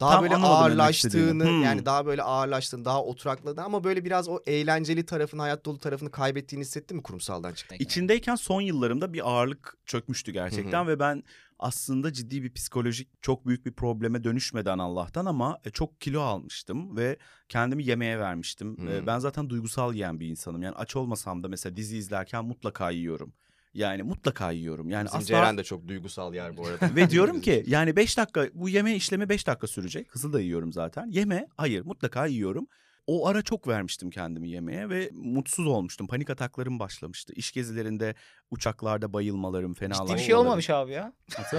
[0.00, 1.62] Daha Tam böyle ağırlaştığını Hmm.
[1.62, 6.10] yani daha böyle ağırlaştığını, daha oturakladığını ama böyle biraz o eğlenceli tarafını, hayat dolu tarafını
[6.10, 7.76] kaybettiğini hissettin mi kurumsaldan çıktın?
[7.78, 11.22] İçindeyken son yıllarımda bir ağırlık çökmüştü gerçekten ve ben
[11.58, 16.96] aslında ciddi bir psikolojik çok büyük bir probleme dönüşmeden Allah'tan ama e, çok kilo almıştım
[16.96, 17.16] ve
[17.48, 18.76] kendimi yemeğe vermiştim.
[18.76, 19.06] Hmm.
[19.06, 20.62] Ben zaten duygusal yiyen bir insanım.
[20.62, 23.32] Yani aç olmasam da mesela dizi izlerken mutlaka yiyorum.
[23.74, 24.88] Yani mutlaka yiyorum.
[24.88, 26.90] Yani Bizim asla Ceren de çok duygusal yer bu arada.
[26.96, 30.06] Ve diyorum ki yani 5 dakika bu yeme işlemi 5 dakika sürecek.
[30.10, 31.06] Hızlı da yiyorum zaten.
[31.10, 32.66] Yeme hayır mutlaka yiyorum.
[33.06, 36.06] O ara çok vermiştim kendimi yemeğe ve mutsuz olmuştum.
[36.06, 37.32] Panik ataklarım başlamıştı.
[37.36, 38.14] İş gezilerinde
[38.50, 40.16] uçaklarda bayılmalarım, fenalaşmalarım.
[40.16, 41.12] Ciddi bir şey olmamış abi ya.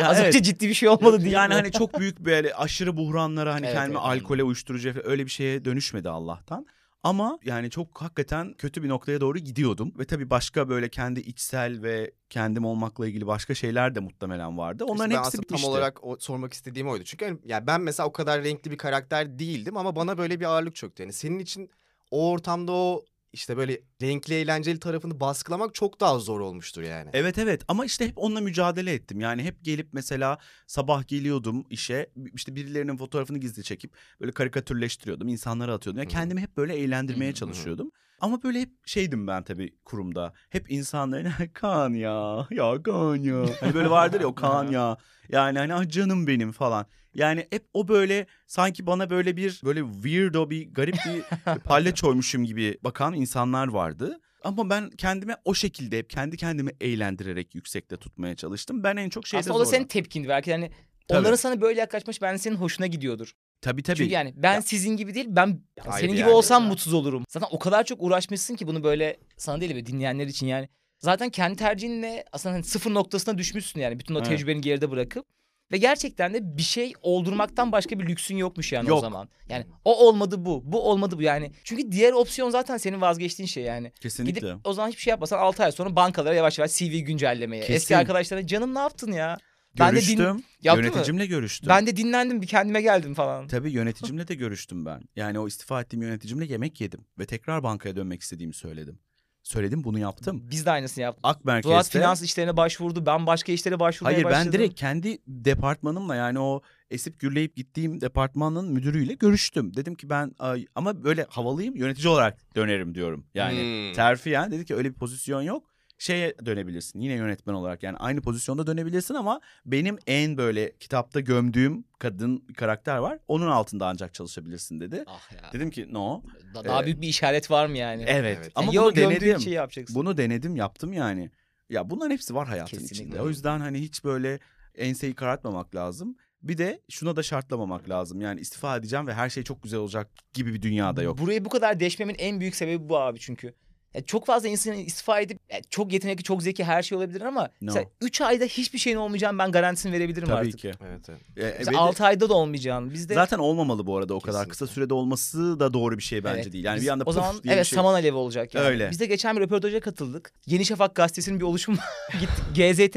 [0.00, 0.26] Ya Az evet.
[0.28, 3.76] önce ciddi bir şey olmadı değil Yani hani çok büyük böyle aşırı buhranlara hani Evet,
[3.76, 6.66] kendimi evet, alkole, uyuşturucuya öyle bir şeye dönüşmedi Allah'tan.
[7.08, 9.92] Ama yani çok hakikaten kötü bir noktaya doğru gidiyordum.
[9.98, 14.84] Ve tabii başka böyle kendi içsel ve kendim olmakla ilgili başka şeyler de muhtemelen vardı.
[14.84, 15.62] Onların İşte hepsi bitmişti.
[15.62, 17.04] tam olarak o, sormak istediğim oydu.
[17.04, 20.44] Çünkü hani, yani ben mesela o kadar renkli bir karakter değildim ama bana böyle bir
[20.44, 21.02] ağırlık çöktü.
[21.02, 21.70] Yani senin için
[22.10, 23.04] o ortamda o
[23.36, 27.10] işte böyle renkli eğlenceli tarafını baskılamak çok daha zor olmuştur yani.
[27.12, 29.20] Evet evet ama işte hep onunla mücadele ettim.
[29.20, 35.28] Yani hep gelip mesela sabah geliyordum işe işte birilerinin fotoğrafını gizli çekip böyle karikatürleştiriyordum.
[35.28, 35.98] insanlara atıyordum.
[35.98, 37.90] Yani kendimi hep böyle eğlendirmeye çalışıyordum.
[38.20, 40.32] Ama böyle hep şeydim ben tabii kurumda.
[40.50, 43.44] Hep insanların Kaan ya ya Kaan ya.
[43.60, 44.96] Hani böyle vardır ya o Kaan ya.
[45.28, 46.86] Yani hani ah canım benim falan.
[47.14, 51.22] Yani hep o böyle sanki bana böyle bir böyle weirdo bir garip bir
[51.64, 54.20] palyaçoymuşum gibi bakan insanlar vardı.
[54.44, 58.82] Ama ben kendime o şekilde hep kendi kendimi eğlendirerek yüksekte tutmaya çalıştım.
[58.84, 59.78] Ben en çok şeyde Aslında o da zorlandım.
[59.78, 60.70] senin tepkindi belki yani
[61.08, 61.18] Tabii.
[61.20, 63.32] onların sana böyle yaklaşmış ben senin hoşuna gidiyordur.
[63.60, 63.96] Tabii tabii.
[63.96, 66.32] Çünkü yani ben Ya- sizin gibi değil ben Hayır senin gibi yani.
[66.32, 67.24] olsam mutsuz olurum.
[67.28, 70.68] Zaten o kadar çok uğraşmışsın ki bunu böyle sana değil de dinleyenler için yani.
[70.98, 74.28] Zaten kendi tercihinle aslında hani sıfır noktasına düşmüşsün yani bütün o Evet.
[74.28, 75.26] tecrübeni geride bırakıp.
[75.72, 79.00] Ve gerçekten de bir şey oldurmaktan başka bir lüksün yokmuş yani o Yok.
[79.00, 79.28] zaman.
[79.48, 81.52] Yani o olmadı bu, bu olmadı bu yani.
[81.64, 83.92] Çünkü diğer opsiyon zaten senin vazgeçtiğin şey yani.
[84.00, 84.40] Kesinlikle.
[84.40, 87.60] Gidip o zaman hiçbir şey yapmasan 6 ay sonra bankalara yavaş yavaş CV güncellemeye.
[87.62, 87.74] Kesin.
[87.74, 89.36] Eski arkadaşlarına canım ne yaptın ya?
[89.80, 90.42] Ben de din- görüştüm.
[90.62, 90.86] Yaptı mı?
[90.88, 91.68] yöneticimle görüştüm.
[91.68, 93.46] Ben de dinlendim bir kendime geldim falan.
[93.46, 95.02] Tabii yöneticimle de görüştüm ben.
[95.16, 97.00] Yani o istifa ettiğim yöneticimle yemek yedim.
[97.18, 98.98] Ve tekrar bankaya dönmek istediğimi söyledim.
[99.42, 100.42] Söyledim bunu yaptım.
[100.50, 101.20] Biz de aynısını yaptık.
[101.24, 101.98] Akmerkez'de.
[101.98, 103.06] finans işlerine başvurdu.
[103.06, 104.44] Ben başka işlere başvurmaya Hayır başladım.
[104.46, 109.76] ben direkt kendi departmanımla yani o esip gürleyip gittiğim departmanın müdürüyle görüştüm.
[109.76, 113.26] Dedim ki ben ay, ama böyle havalıyım yönetici olarak dönerim diyorum.
[113.34, 113.58] Yani
[113.88, 113.92] Hmm.
[113.94, 115.70] terfiyen dedi ki öyle bir pozisyon yok.
[115.98, 121.84] Şeye dönebilirsin yine yönetmen olarak yani aynı pozisyonda dönebilirsin ama benim en böyle kitapta gömdüğüm
[121.98, 123.18] kadın bir karakter var.
[123.28, 125.04] Onun altında ancak çalışabilirsin dedi.
[125.06, 125.52] Ah ya.
[125.52, 126.22] Dedim ki no.
[126.54, 128.04] Da- daha Ee, büyük bir işaret var mı yani?
[128.06, 128.52] Evet, Evet.
[128.54, 129.40] ama Yani bunu denedim.
[129.40, 129.94] şeyi yapacaksın.
[129.96, 131.30] Bunu denedim yaptım yani.
[131.70, 133.04] Ya bunların hepsi var hayatın Kesinlikle.
[133.04, 133.22] içinde.
[133.22, 134.38] O yüzden hani hiç böyle
[134.74, 136.16] enseyi karartmamak lazım.
[136.42, 138.20] Bir de şuna da şartlamamak lazım.
[138.20, 141.18] Yani istifa edeceğim ve her şey çok güzel olacak gibi bir dünyada yok.
[141.18, 143.54] Burayı bu kadar deşmemin en büyük sebebi bu abi çünkü.
[143.96, 147.42] Ya çok fazla insanın istifa edip ya çok yetenekli, çok zeki her şey olabilir ama
[147.42, 147.48] No.
[147.60, 150.58] mesela 3 ayda hiçbir şeyin olmayacağını ben garantisini verebilirim Tabii artık.
[150.58, 150.72] ki.
[150.88, 151.20] Evet, evet.
[151.36, 152.92] E, ve Mesela de- 6 ayda da olmayacağını.
[152.92, 154.74] Bizde Zaten olmamalı bu arada o kadar kısa Kesinlikle.
[154.74, 156.64] sürede olması da doğru bir şey bence Evet, değil.
[156.64, 157.76] Yani biz bir anda o zaman diye evet bir şey.
[157.76, 158.66] saman alevi olacak yani.
[158.66, 158.90] Öyle.
[158.90, 160.32] Biz de geçen bir röportaja katıldık.
[160.46, 161.78] Yeni Şafak gazetesinin bir oluşumu
[162.20, 162.44] gittik.
[162.54, 162.96] GZT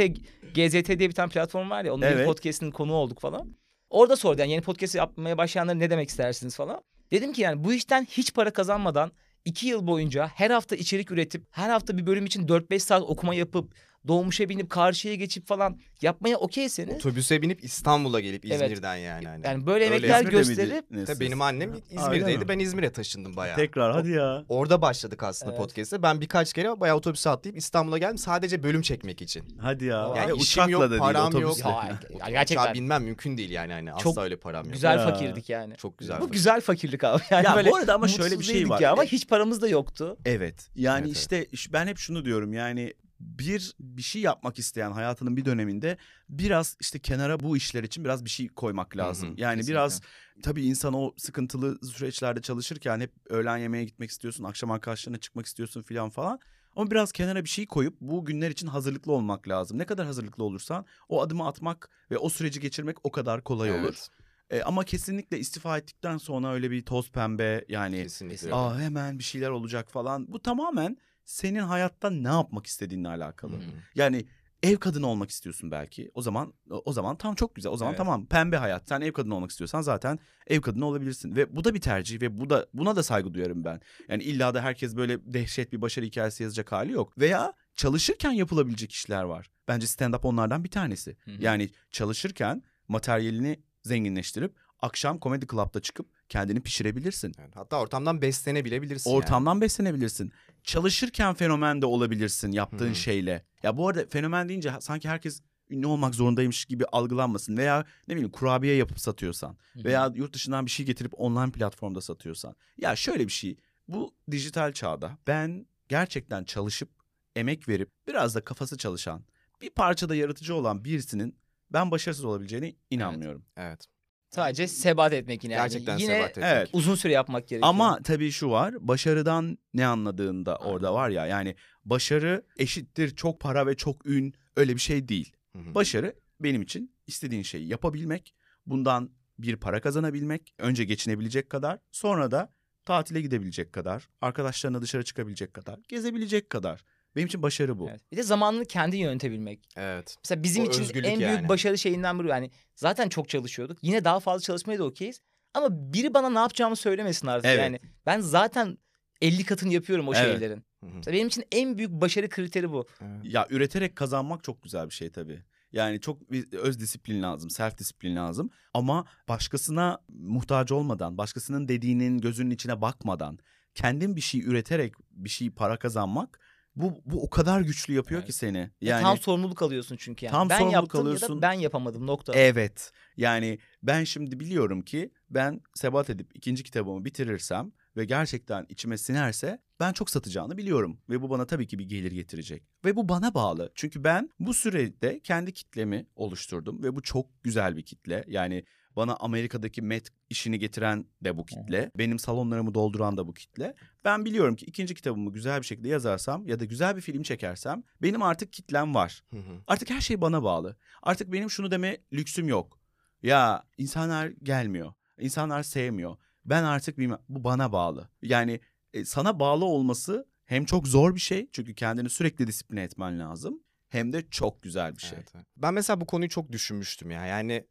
[0.54, 1.94] GZT diye bir tane platform var ya.
[1.94, 2.20] Onun Evet.
[2.20, 3.48] bir podcast'inin konuğu olduk falan.
[3.90, 6.82] Orada sordu yani yeni podcast yapmaya başlayanlara ne demek istersiniz falan.
[7.12, 9.12] Dedim ki yani bu işten hiç para kazanmadan
[9.46, 13.36] iki yıl boyunca her hafta içerik üretip her hafta bir bölüm için 4-5 saat okuma
[13.36, 13.74] yapıp
[14.08, 18.62] dolmuşa binip karşıya geçip falan yapmaya okeyseniz Otobüse binip İstanbul'a gelip Evet.
[18.62, 19.28] İzmir'den yani.
[19.28, 19.46] Hani.
[19.46, 20.86] yani böyle Öyle emekler gösterip?
[21.08, 22.38] Tabii benim annem İzmir'deydi.
[22.38, 22.48] mi?
[22.48, 23.56] Ben İzmir'e taşındım bayağı.
[23.56, 24.44] Tekrar hadi ya.
[24.50, 25.62] Orada başladık aslında Evet.
[25.62, 26.02] podcast'e.
[26.04, 29.44] Ben birkaç kere bayağı otobüse atlayıp İstanbul'a geldim sadece bölüm çekmek için.
[29.62, 29.98] Hadi ya.
[30.16, 31.36] Yani Yani işim yok, da değil param yok.
[31.36, 31.70] otobüsle.
[31.70, 33.74] Ya, Uçağa gerçekten binmem mümkün değil yani.
[33.74, 34.74] hani Çok Asla öyle param yok.
[34.74, 35.04] güzel Ya.
[35.10, 35.76] fakirdik yani.
[35.78, 36.16] Çok güzel.
[36.18, 36.34] Bu fakir.
[36.34, 37.22] güzel fakirlik abi.
[37.30, 38.80] Yani Ya böyle bu arada ama şöyle bir şey var.
[38.80, 40.18] Ya, ama E- hiç paramız da yoktu.
[40.26, 40.70] Evet.
[40.76, 45.38] Yani Evet, işte ş- ben hep şunu diyorum yani bir bir şey yapmak isteyen hayatının
[45.38, 45.98] bir döneminde
[46.30, 49.30] biraz işte kenara bu işler için biraz bir şey koymak lazım.
[49.30, 49.72] hı, yani kesinlikle.
[49.72, 50.02] biraz
[50.44, 55.82] tabii insan o sıkıntılı süreçlerde çalışırken hep öğlen yemeğe gitmek istiyorsun, akşam arkadaşlarına çıkmak istiyorsun
[55.82, 56.40] filan falan.
[56.76, 59.78] Ama biraz kenara bir şey koyup bu günler için hazırlıklı olmak lazım.
[59.78, 63.84] Ne kadar hazırlıklı olursan o adımı atmak ve o süreci geçirmek o kadar kolay olur.
[63.84, 64.10] Evet,
[64.50, 68.54] E, ama kesinlikle istifa ettikten sonra öyle bir toz pembe yani Kesinlikle.
[68.54, 70.34] Aa hemen bir şeyler olacak falan.
[70.34, 70.98] Bu tamamen
[71.30, 73.54] senin hayatta ne yapmak istediğinle alakalı.
[73.54, 73.62] Hı.
[73.96, 74.26] Yani
[74.64, 76.12] ev kadını olmak istiyorsun belki.
[76.14, 77.72] O zaman o zaman tam çok güzel.
[77.72, 77.98] O zaman Evet.
[77.98, 78.90] tamam pembe hayat.
[78.90, 82.40] Sen ev kadını olmak istiyorsan zaten ev kadını olabilirsin ve bu da bir tercih ve
[82.40, 83.82] bu da buna da saygı duyarım ben.
[84.08, 87.20] Yani illa da herkes böyle dehşet bir başarı hikayesi yazacak hali yok.
[87.20, 89.50] Veya çalışırken yapılabilecek işler var.
[89.68, 91.18] Bence stand up onlardan bir tanesi.
[91.26, 91.36] Hı hı.
[91.40, 97.34] Yani çalışırken materyalini zenginleştirip akşam komedi club'da çıkıp kendini pişirebilirsin.
[97.40, 99.18] Evet, Hatta ortamdan beslenebilebilirsin yani.
[99.18, 100.32] Ortamdan beslenebilirsin.
[100.64, 102.96] Çalışırken fenomen de olabilirsin yaptığın hı.
[102.96, 103.46] şeyle.
[103.64, 107.58] Ya bu arada fenomen deyince sanki herkes ünlü olmak zorundaymış gibi algılanmasın.
[107.58, 109.58] Veya ne bileyim kurabiye yapıp satıyorsan.
[109.76, 112.56] Veya yurt dışından bir şey getirip online platformda satıyorsan.
[112.78, 113.58] Ya şöyle bir şey.
[113.88, 116.90] Bu dijital çağda ben gerçekten çalışıp
[117.36, 119.24] emek verip biraz da kafası çalışan
[119.62, 121.38] bir parçada yaratıcı olan birisinin
[121.74, 123.46] ben başarısız olabileceğine inanmıyorum.
[123.58, 123.88] Evet.
[124.30, 125.54] Sadece sebat etmek yine.
[125.54, 125.64] yani.
[125.64, 126.46] Gerçekten yine sebat etmek.
[126.48, 126.70] Evet.
[126.74, 127.70] uzun süre yapmak gerekiyor.
[127.70, 128.76] Ama tabii şu var.
[128.80, 131.26] Başarıdan ne anladığında orada var ya.
[131.26, 135.34] Yani başarı eşittir çok para ve çok ün öyle bir şey değil.
[135.54, 135.76] Hı hı.
[135.76, 142.54] Başarı benim için istediğin şeyi yapabilmek, bundan bir para kazanabilmek, önce geçinebilecek kadar, sonra da
[142.86, 146.84] tatile gidebilecek kadar, arkadaşlarına dışarı çıkabilecek kadar, gezebilecek kadar.
[147.16, 147.90] Benim için başarı bu.
[147.90, 148.12] Evet.
[148.12, 149.70] Bir de zamanını kendin yönetebilmek.
[149.76, 150.18] Evet.
[150.24, 151.50] Mesela bizim O için en büyük yani.
[151.50, 152.28] başarı şeyinden biri.
[152.28, 153.78] Yani zaten çok çalışıyorduk.
[153.82, 155.22] Yine daha fazla çalışmaya da okeyiz.
[155.54, 157.46] Ama biri bana ne yapacağımı söylemesin artık.
[157.46, 157.60] Evet.
[157.60, 158.78] Yani ben zaten
[159.22, 160.32] 50 katını yapıyorum o Evet.
[160.32, 160.64] şeylerin.
[160.82, 162.88] Mesela benim için en büyük başarı kriteri bu.
[163.02, 163.20] Evet.
[163.24, 165.44] Ya üreterek kazanmak çok güzel bir şey tabii.
[165.72, 168.50] Yani çok bir öz disiplin lazım, self disiplin lazım.
[168.74, 173.40] Ama başkasına muhtaç olmadan, başkasının dediğinin gözünün içine bakmadan
[173.76, 176.40] kendin bir şey üreterek bir şey para kazanmak
[176.82, 178.28] bu bu o kadar güçlü yapıyor Evet.
[178.28, 178.58] ki seni.
[178.58, 180.34] Yani, Yani tam sorumluluk alıyorsun çünkü yani.
[180.34, 181.38] Tam ben sorumluluk yaptım ya alıyorsun.
[181.38, 182.34] da ben yapamadım nokta.
[182.36, 182.92] evet.
[183.18, 189.60] Yani ben şimdi biliyorum ki ben sebat edip ikinci kitabımı bitirirsem ve gerçekten içime sinerse
[189.80, 192.64] ben çok satacağını biliyorum ve bu bana tabii ki bir gelir getirecek.
[192.86, 193.72] Ve bu bana bağlı.
[193.76, 198.24] Çünkü ben bu sürede kendi kitlemi oluşturdum ve bu çok güzel bir kitle.
[198.28, 198.64] Yani
[199.00, 201.92] bana Amerika'daki Met işini getiren de bu kitle.
[201.96, 203.74] Benim salonlarımı dolduran da bu kitle.
[204.06, 207.84] Ben biliyorum ki ikinci kitabımı güzel bir şekilde yazarsam ya da güzel bir film çekersem
[208.02, 209.24] benim artık kitlem var.
[209.30, 209.62] Hı hı.
[209.68, 210.76] Artık her şey bana bağlı.
[211.04, 212.80] Artık benim şunu deme lüksüm yok.
[213.24, 214.94] Ya insanlar gelmiyor.
[215.20, 216.18] İnsanlar sevmiyor.
[216.46, 218.10] Ben artık bilmem bu bana bağlı.
[218.22, 218.60] Yani
[218.94, 223.60] e, sana bağlı olması hem çok zor bir şey çünkü kendini sürekli disipline etmen lazım.
[223.90, 225.18] Hem de çok güzel bir şey.
[225.20, 225.46] Evet, evet.
[225.58, 227.26] Ben mesela bu konuyu çok düşünmüştüm ya.
[227.26, 227.66] Yani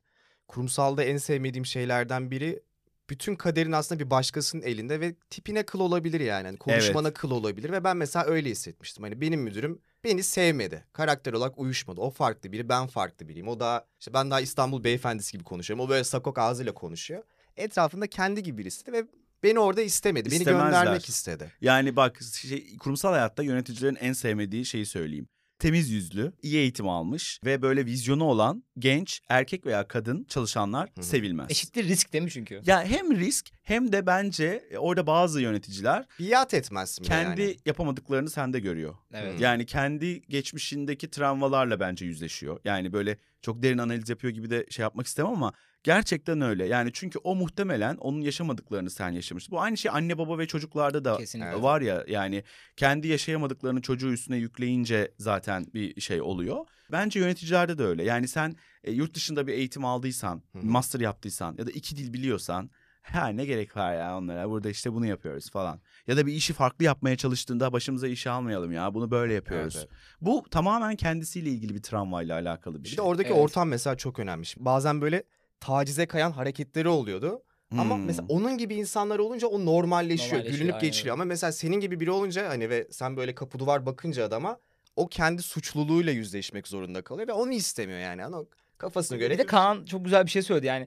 [0.48, 2.62] kurumsalda en sevmediğim şeylerden biri
[3.10, 6.46] bütün kaderin aslında bir başkasının elinde ve tipine kıl olabilir yani.
[6.46, 9.04] Hani konuşmana kıl olabilir ve ben mesela öyle hissetmiştim.
[9.04, 10.84] Hani benim müdürüm beni sevmedi.
[10.92, 12.00] Karakter olarak uyuşmadı.
[12.00, 13.48] O farklı biri, ben farklı biriyim.
[13.48, 15.84] O da işte ben daha İstanbul beyefendisi gibi konuşuyorum.
[15.84, 17.22] O böyle sakok ağzıyla konuşuyor.
[17.56, 19.04] Etrafında kendi gibi birisi ve
[19.42, 20.30] beni orada istemedi.
[20.30, 21.52] Beni göndermek istedi.
[21.60, 25.28] Yani bak şey, kurumsal hayatta yöneticilerin en sevmediği şeyi söyleyeyim.
[25.58, 31.00] Temiz yüzlü, iyi eğitim almış ve böyle vizyonu olan genç erkek veya kadın çalışanlar Hı
[31.00, 31.04] hı.
[31.04, 31.50] sevilmez.
[31.50, 32.60] Eşittir risk değil mi çünkü?
[32.66, 37.56] Ya hem risk hem de bence orada bazı yöneticiler Biat etmezsin bile kendi yani.
[37.66, 38.94] yapamadıklarını sende görüyor.
[39.12, 39.40] Evet.
[39.40, 42.60] Yani kendi geçmişindeki travmalarla bence yüzleşiyor.
[42.64, 46.66] Yani böyle çok derin analiz yapıyor gibi de şey yapmak istemem ama gerçekten öyle.
[46.66, 49.52] Yani çünkü o muhtemelen onun yaşamadıklarını sen yaşamışsın.
[49.52, 51.50] Bu aynı şey anne baba ve çocuklarda da Kesinlikle.
[51.52, 51.62] Evet.
[51.62, 52.44] var ya yani
[52.76, 56.66] kendi yaşayamadıklarını çocuğu üstüne yükleyince zaten bir şey oluyor.
[56.92, 58.04] Bence yöneticilerde de öyle.
[58.04, 60.66] Yani sen e, yurt dışında bir eğitim aldıysan, Hı hı.
[60.66, 62.70] master yaptıysan ya da iki dil biliyorsan
[63.02, 65.80] ha ne gerek var ya onlara burada işte bunu yapıyoruz falan.
[66.06, 69.76] Ya da bir işi farklı yapmaya çalıştığında başımıza işi almayalım ya bunu böyle yapıyoruz.
[69.76, 69.98] Evet, evet.
[70.20, 72.96] Bu tamamen kendisiyle ilgili bir travmayla alakalı bir Bir şey.
[72.98, 73.38] de oradaki Evet.
[73.40, 74.46] ortam mesela çok önemli.
[74.56, 75.22] Bazen böyle
[75.60, 77.42] tacize kayan hareketleri oluyordu.
[77.78, 78.04] Ama Hmm.
[78.04, 81.14] mesela onun gibi insanlar olunca o normalleşiyor, Normalleşiyor, gülünüp aynen geçiliyor.
[81.14, 84.58] Ama mesela senin gibi biri olunca hani ve sen böyle kapı duvar bakınca adama
[84.96, 88.20] o kendi suçluluğuyla yüzleşmek zorunda kalıyor ve onu istemiyor yani.
[88.20, 88.46] Yani o
[88.78, 89.34] kafasına göre.
[89.34, 90.86] Bir de Kaan çok güzel bir şey söyledi yani.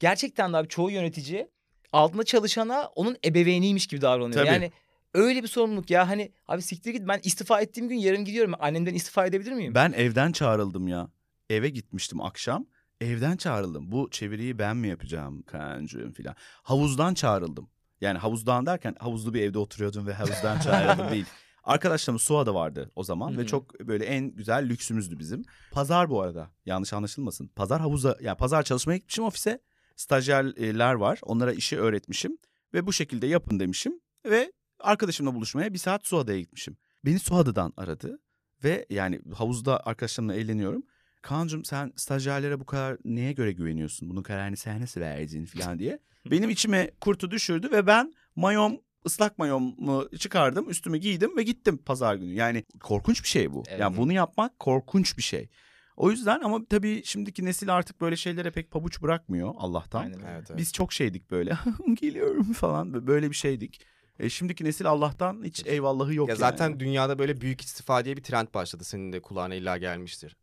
[0.00, 1.48] Gerçekten de abi çoğu yönetici
[1.92, 4.40] altında çalışana onun ebeveyniymiş gibi davranıyor.
[4.44, 4.46] Tabii.
[4.54, 4.72] Yani
[5.14, 8.54] öyle bir sorumluluk ya hani abi siktir git ben istifa ettiğim gün yarın gidiyorum.
[8.58, 9.74] Annemden istifa edebilir miyim?
[9.74, 11.08] Ben evden çağrıldım ya.
[11.50, 12.66] Eve gitmiştim akşam.
[13.02, 13.92] Evden çağrıldım.
[13.92, 16.34] Bu çeviriyi ben mi yapacağım Kaan'cığım filan.
[16.62, 17.70] Havuzdan çağrıldım.
[18.00, 21.26] Yani havuzdan derken havuzlu bir evde oturuyordum ve havuzdan çağrıldım değil.
[21.64, 25.44] Arkadaşlarımız Suada vardı o zaman Hı ve çok böyle en güzel lüksümüzdü bizim.
[25.70, 27.48] Pazar bu arada yanlış anlaşılmasın.
[27.48, 29.60] Pazar havuza yani pazar çalışmaya gitmişim ofise.
[29.96, 32.38] Stajyerler var onlara işi öğretmişim
[32.74, 34.00] ve bu şekilde yapın demişim.
[34.24, 36.76] Ve arkadaşımla buluşmaya bir saat Suada'ya gitmişim.
[37.04, 38.18] Beni Suada'dan aradı
[38.64, 40.82] ve yani havuzda arkadaşlarımla eğleniyorum.
[41.22, 44.10] Kaan'cığım sen stajyerlere bu kadar neye göre güveniyorsun?
[44.10, 45.98] Bunun kararını sen nasıl verdin falan diye.
[46.30, 52.14] Benim içime kurtu düşürdü ve ben mayom ıslak mayomu çıkardım üstüme giydim ve gittim pazar
[52.14, 52.34] günü.
[52.34, 53.62] Yani korkunç bir şey bu.
[53.68, 53.80] Evet.
[53.80, 55.48] Yani bunu yapmak korkunç bir şey.
[55.96, 60.02] O yüzden ama tabii şimdiki nesil artık böyle şeylere pek pabuç bırakmıyor Allah'tan.
[60.02, 60.18] Aynen.
[60.18, 60.58] Evet, evet.
[60.58, 61.58] Biz çok şeydik böyle
[62.00, 63.80] geliyorum falan böyle bir şeydik.
[64.18, 66.40] E, şimdiki nesil Allah'tan hiç eyvallahı yok ya yani.
[66.40, 68.84] zaten dünyada böyle büyük istifa diye bir trend başladı.
[68.84, 70.36] Senin de kulağına illa gelmiştir.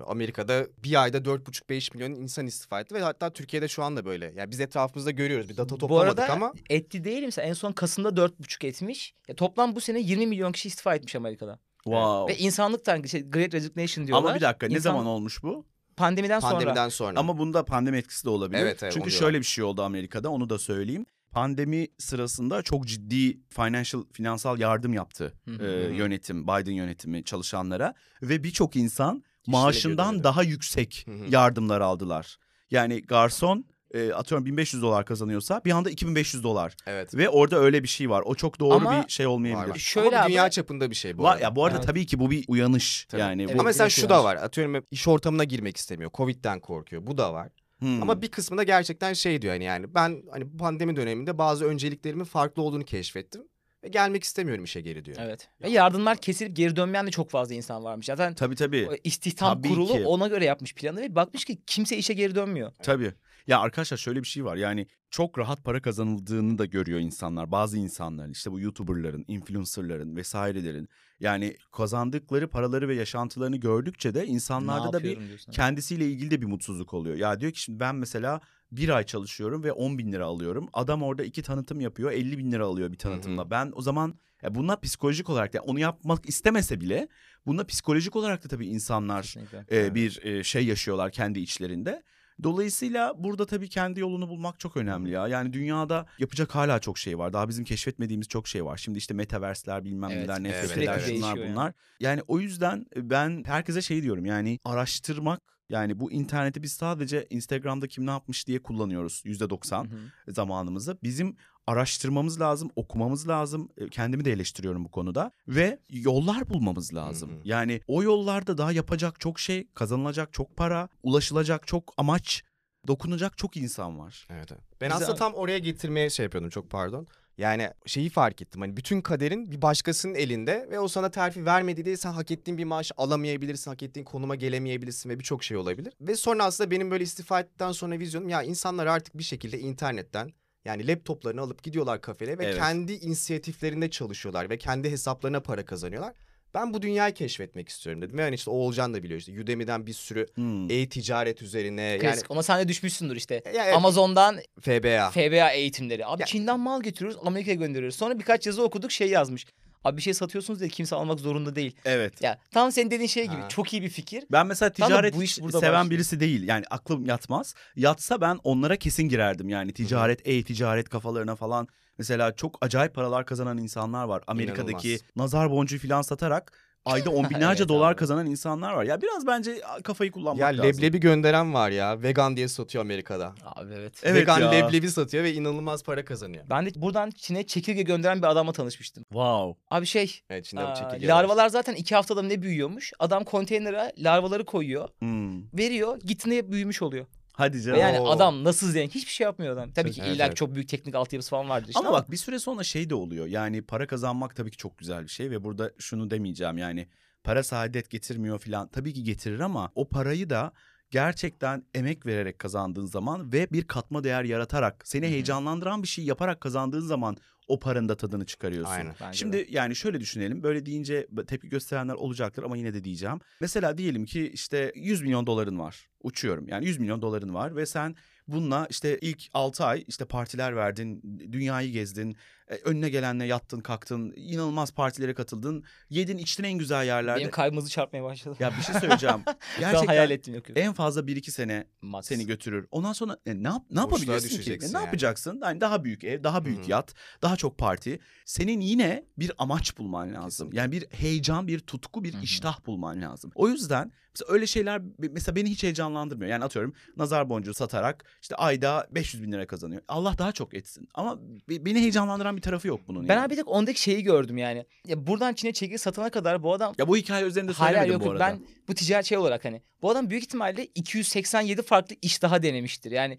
[0.00, 4.32] Amerika'da bir ayda 4,5-5 milyon insan istifa etti ve hatta Türkiye'de şu anda böyle.
[4.36, 5.48] Yani biz etrafımızda görüyoruz.
[5.48, 9.14] Bir data Bu toplamadık arada ama etti değil mesela en son Kasım'da 4,5 etmiş.
[9.28, 11.58] Ya toplam bu sene 20 milyon kişi istifa etmiş Amerika'da.
[11.84, 12.34] Wow.
[12.34, 14.28] Ve insanlıktan şey, Great Resignation diyorlar.
[14.28, 15.66] Ama bir dakika ne İnsan- zaman olmuş bu?
[15.96, 16.52] Pandemiden, sonra.
[16.52, 17.20] pandemiden sonra.
[17.20, 18.58] Ama bunda pandemi etkisi de olabilir.
[18.58, 21.06] Evet, evet, Çünkü şöyle bir şey oldu Amerika'da onu da söyleyeyim.
[21.30, 25.66] Pandemi sırasında çok ciddi financial finansal yardım yaptı Hı hı.
[25.66, 32.36] e, yönetim Biden yönetimi çalışanlara ve birçok insan maaşından daha yüksek yardımlar aldılar.
[32.70, 37.14] Yani garson e, atıyorum 1500 dolar kazanıyorsa bir anda 2500 dolar Evet.
[37.14, 38.22] ve orada öyle bir şey var.
[38.26, 39.64] O çok doğru Ama- bir şey olmayabilir.
[39.64, 39.76] Var, var.
[39.78, 41.44] Şöyle Ama bu abi- dünya çapında bir şey bu Var arada.
[41.44, 41.86] ya bu arada Evet.
[41.86, 43.06] tabii ki bu bir uyanış.
[43.10, 43.20] Tabii.
[43.20, 43.54] Yani Evet.
[43.54, 44.36] bu Ama mesela şu da var.
[44.36, 46.10] Atıyorum iş ortamına girmek istemiyor.
[46.14, 47.06] Covid'den korkuyor.
[47.06, 47.48] Bu da var.
[47.78, 48.02] Hmm.
[48.02, 52.24] Ama bir kısmında gerçekten şey diyor hani yani ben hani bu pandemi döneminde bazı önceliklerimin
[52.24, 53.42] farklı olduğunu keşfettim
[53.84, 55.16] ve gelmek istemiyorum işe geri diyor.
[55.20, 55.48] Evet.
[55.62, 58.06] Ve yardımlar kesilip geri dönmeyen de çok fazla insan varmış.
[58.06, 58.88] Zaten tabii tabii.
[59.04, 60.04] istihdam Tabii kurulu ki.
[60.04, 62.72] ona göre yapmış planı ve bakmış ki kimse işe geri dönmüyor.
[62.82, 63.12] Tabii.
[63.46, 64.56] Ya arkadaşlar şöyle bir şey var.
[64.56, 67.50] Yani çok rahat para kazanıldığını da görüyor insanlar.
[67.50, 70.88] Bazı insanların işte bu YouTuber'ların, influencer'ların vesairelerin.
[71.20, 75.52] Yani kazandıkları paraları ve yaşantılarını gördükçe de insanlarda da bir diyorsun.
[75.52, 77.16] kendisiyle ilgili de bir mutsuzluk oluyor.
[77.16, 78.40] Ya diyor ki şimdi ben mesela
[78.76, 80.68] bir ay çalışıyorum ve 10 bin lira alıyorum.
[80.72, 83.50] Adam orada iki tanıtım yapıyor 50 bin lira alıyor bir tanıtımla.
[83.50, 87.08] Ben o zaman ya bunlar psikolojik olarak da onu yapmak istemese bile
[87.46, 89.58] bunda psikolojik olarak da tabii insanlar Kesinlikle.
[89.58, 89.94] e, Evet.
[89.94, 92.02] bir e, şey yaşıyorlar kendi içlerinde.
[92.42, 95.28] Dolayısıyla burada tabii kendi yolunu bulmak çok önemli ya.
[95.28, 97.32] Yani dünyada yapacak hala çok şey var.
[97.32, 98.76] Daha bizim keşfetmediğimiz çok şey var.
[98.76, 100.64] Şimdi işte metaverse'ler bilmem Evet, neler, evet.
[100.70, 101.72] NFT'ler Sürekli şunlar bunlar.
[102.00, 107.88] Yani o yüzden ben herkese şey diyorum yani araştırmak yani bu interneti biz sadece Instagram'da
[107.88, 109.88] kim ne yapmış diye kullanıyoruz yüzde doksan
[110.28, 110.98] zamanımızı.
[111.02, 113.68] Bizim araştırmamız lazım, okumamız lazım.
[113.76, 117.30] E, Kendimi de eleştiriyorum bu konuda ve yollar bulmamız lazım.
[117.30, 117.40] Hı hı.
[117.44, 122.44] Yani o yollarda daha yapacak çok şey, kazanılacak çok para, ulaşılacak çok amaç,
[122.86, 124.26] dokunacak çok insan var.
[124.30, 124.62] Evet, evet.
[124.80, 127.06] Ben Bize- aslında tam oraya getirmeye şey yapıyordum çok pardon.
[127.38, 131.84] Yani şeyi fark ettim hani bütün kaderin bir başkasının elinde ve o sana terfi vermedi
[131.84, 135.94] diye sen hak ettiğin bir maaş alamayabilirsin, hak ettiğin konuma gelemeyebilirsin ve birçok şey olabilir.
[136.00, 140.30] Ve sonra aslında benim böyle istifa ettikten sonra vizyonum ya insanlar artık bir şekilde internetten
[140.64, 142.56] yani laptoplarını alıp gidiyorlar kafede ve Evet.
[142.56, 146.14] kendi inisiyatiflerinde çalışıyorlar ve kendi hesaplarına para kazanıyorlar.
[146.54, 148.18] Ben bu dünyayı keşfetmek istiyorum dedim.
[148.18, 150.70] Ve hani işte Oğulcan da biliyor işte Udemy'den bir sürü Hmm.
[150.70, 152.30] e-ticaret üzerine yani Klasik.
[152.30, 153.34] Ona sen de düşmüşsündür işte.
[153.54, 155.10] Ya evet, Amazon'dan FBA.
[155.10, 156.06] FBA eğitimleri.
[156.06, 157.96] Abi Ya- Çin'den mal getiriyoruz Amerika'ya gönderiyoruz.
[157.96, 159.46] Sonra birkaç yazı okuduk şey yazmış.
[159.84, 161.76] Abi bir şey satıyorsunuz diye kimse almak zorunda değil.
[161.84, 162.22] Evet.
[162.22, 163.48] Ya tam senin dediğin şey gibi Ha.
[163.48, 164.24] çok iyi bir fikir.
[164.32, 165.90] Ben mesela ticaret bu iş seven başlıyor.
[165.90, 166.48] birisi değil.
[166.48, 167.54] Yani aklım yatmaz.
[167.76, 169.48] Yatsa ben onlara kesin girerdim.
[169.48, 171.68] Yani ticaret, e-ticaret kafalarına falan.
[171.98, 174.22] Mesela çok acayip paralar kazanan insanlar var.
[174.26, 175.10] Amerika'daki İnanılmaz.
[175.16, 176.52] nazar boncuğu falan satarak
[176.84, 177.96] ayda on binlerce Evet dolar abi.
[177.96, 178.84] kazanan insanlar var.
[178.84, 180.64] Ya biraz bence kafayı kullanmak Ya lazım.
[180.64, 182.02] leblebi gönderen var ya.
[182.02, 183.34] Vegan diye satıyor Amerika'da.
[183.44, 184.00] Abi evet.
[184.02, 184.50] Evet Vegan ya.
[184.50, 186.44] leblebi satıyor ve inanılmaz para kazanıyor.
[186.50, 189.04] Ben de buradan Çin'e çekirge gönderen bir adamla tanışmıştım.
[189.04, 189.60] Wow.
[189.70, 191.14] Abi şey Evet Çin'de aa, çekirge var.
[191.22, 192.92] larvalar zaten iki haftada ne büyüyormuş.
[192.98, 194.88] Adam konteynere larvaları koyuyor.
[194.98, 195.42] Hmm.
[195.58, 197.06] Veriyor gittiğinde büyümüş oluyor.
[197.36, 197.80] Hadi Ve canım.
[197.80, 198.08] yani Oo.
[198.10, 199.70] adam nasıl zengin hiçbir şey yapmıyor adam.
[199.72, 200.36] Tabii ki Evet, illa evet.
[200.36, 203.26] çok büyük teknik altyapısı falan vardır işte Ama bak bir süre sonra şey de oluyor.
[203.26, 206.88] Yani para kazanmak tabii ki çok güzel bir şey ve burada şunu demeyeceğim yani
[207.24, 208.68] para saadet getirmiyor falan.
[208.68, 210.52] Tabii ki getirir ama o parayı da
[210.90, 216.40] gerçekten emek vererek kazandığın zaman ve bir katma değer yaratarak seni heyecanlandıran bir şey yaparak
[216.40, 217.16] kazandığın zaman
[217.48, 218.72] o paranın da tadını çıkarıyorsun.
[218.72, 218.94] Aynen.
[219.00, 219.46] Bence Şimdi de.
[219.50, 220.42] yani şöyle düşünelim.
[220.42, 223.20] Böyle deyince tepki gösterenler olacaktır ama yine de diyeceğim.
[223.40, 225.88] Mesela diyelim ki işte 100 milyon doların var.
[226.02, 226.48] Uçuyorum.
[226.48, 227.96] Yani 100 milyon doların var ve sen
[228.28, 232.16] bununla işte ilk 6 ay işte partiler verdin, dünyayı gezdin,
[232.64, 237.20] önüne gelenle yattın, kalktın, inanılmaz partilere katıldın, yedin, içtin en güzel yerlerde.
[237.20, 238.36] Benim kalbim çarpmaya başladı.
[238.40, 239.20] Ya bir şey söyleyeceğim.
[239.60, 240.44] Gerçekten hayal ettim yok.
[240.56, 242.06] en fazla 1-2 sene Max.
[242.06, 242.66] seni götürür.
[242.70, 244.52] Ondan sonra e, ne, yap, ne yapabilirsin ki?
[244.52, 244.84] E, ne yani.
[244.84, 245.40] yapacaksın?
[245.44, 246.70] Yani daha büyük ev, daha büyük Hı hı.
[246.70, 248.00] yat, daha çok parti.
[248.24, 250.50] Senin yine bir amaç bulman lazım.
[250.50, 250.58] Kesinlikle.
[250.58, 252.22] Yani bir heyecan, bir tutku, bir Hı hı.
[252.22, 253.30] iştah bulman lazım.
[253.34, 256.30] O yüzden mesela öyle şeyler mesela beni hiç heyecanlandırmıyor.
[256.30, 259.82] Yani atıyorum nazar boncuğu satarak işte ayda 500 bin lira kazanıyor.
[259.88, 260.88] Allah daha çok etsin.
[260.94, 261.18] Ama
[261.48, 263.08] be- beni heyecanlandıran bir tarafı yok bunun.
[263.08, 263.24] Ben yani.
[263.24, 264.66] abi bir tek ondaki şeyi gördüm yani.
[264.86, 268.04] Ya buradan Çin'e çekirge satana kadar bu adam Ya bu hikaye üzerinde söylemedim yok bu
[268.04, 268.12] yok.
[268.12, 268.24] arada.
[268.26, 272.90] Ben bu ticaret şey olarak hani bu adam büyük ihtimalle 287 farklı iş daha denemiştir.
[272.92, 273.18] Yani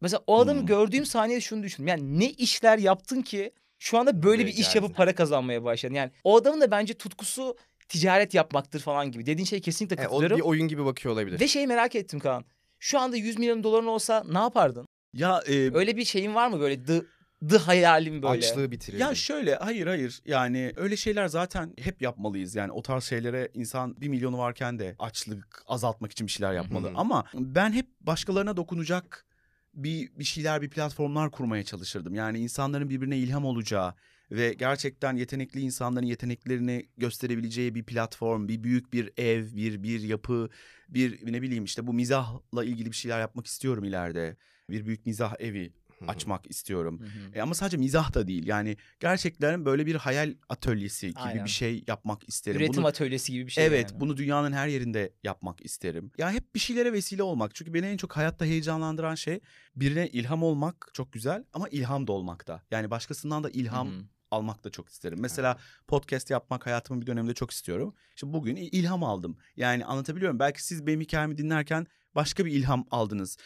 [0.00, 0.66] mesela o adamı Hmm.
[0.66, 1.88] gördüğüm saniyede şunu düşündüm.
[1.88, 5.94] Yani ne işler yaptın ki şu anda böyle Buraya bir iş yapıp para kazanmaya başladın.
[5.94, 7.56] Yani o adamın da bence tutkusu
[7.88, 9.26] ticaret yapmaktır falan gibi.
[9.26, 10.36] Dediğin şey kesinlikle E, o katılıyorum.
[10.38, 11.40] bir oyun gibi bakıyor olabilir.
[11.40, 12.44] Ve şeyi merak ettim Kaan.
[12.78, 14.86] Şu anda 100 milyon doların olsa ne yapardın?
[15.14, 17.02] Ya e, Öyle bir şeyin var mı böyle the,
[17.48, 18.32] the hayalim böyle?
[18.32, 18.98] Açlığı bitirir.
[18.98, 24.00] Ya şöyle hayır hayır yani öyle şeyler zaten hep yapmalıyız yani o tarz şeylere insan
[24.00, 26.92] bir milyonu varken de açlık azaltmak için bir şeyler yapmalı.
[26.94, 29.26] Ama ben hep başkalarına dokunacak
[29.74, 32.14] bir bir şeyler bir platformlar kurmaya çalışırdım.
[32.14, 33.94] Yani insanların birbirine ilham olacağı
[34.30, 40.48] ve gerçekten yetenekli insanların yeteneklerini gösterebileceği bir platform, bir büyük bir ev, bir bir yapı,
[40.88, 44.36] bir ne bileyim işte bu mizahla ilgili bir şeyler yapmak istiyorum ileride.
[44.70, 45.72] Bir büyük mizah evi.
[46.08, 47.00] Açmak istiyorum.
[47.34, 48.46] E ama sadece mizah da değil.
[48.46, 51.44] Yani gerçekten böyle bir hayal atölyesi gibi Aynen.
[51.44, 52.60] bir şey yapmak isterim.
[52.60, 53.66] Üretim Bunu, atölyesi gibi bir şey.
[53.66, 54.00] evet, yani.
[54.00, 56.10] bunu dünyanın her yerinde yapmak isterim.
[56.18, 57.54] Ya hep bir şeylere vesile olmak.
[57.54, 59.40] Çünkü beni en çok hayatta heyecanlandıran şey
[59.76, 62.62] birine ilham olmak çok güzel ama ilham da olmak da.
[62.70, 63.88] Yani başkasından da ilham
[64.30, 65.18] almak da çok isterim.
[65.20, 67.94] Mesela podcast yapmak hayatımın bir döneminde çok istiyorum.
[68.14, 69.36] İşte bugün il- ilham aldım.
[69.56, 70.38] Yani anlatabiliyorum.
[70.38, 73.36] Belki siz benim hikayemi dinlerken başka bir ilham aldınız.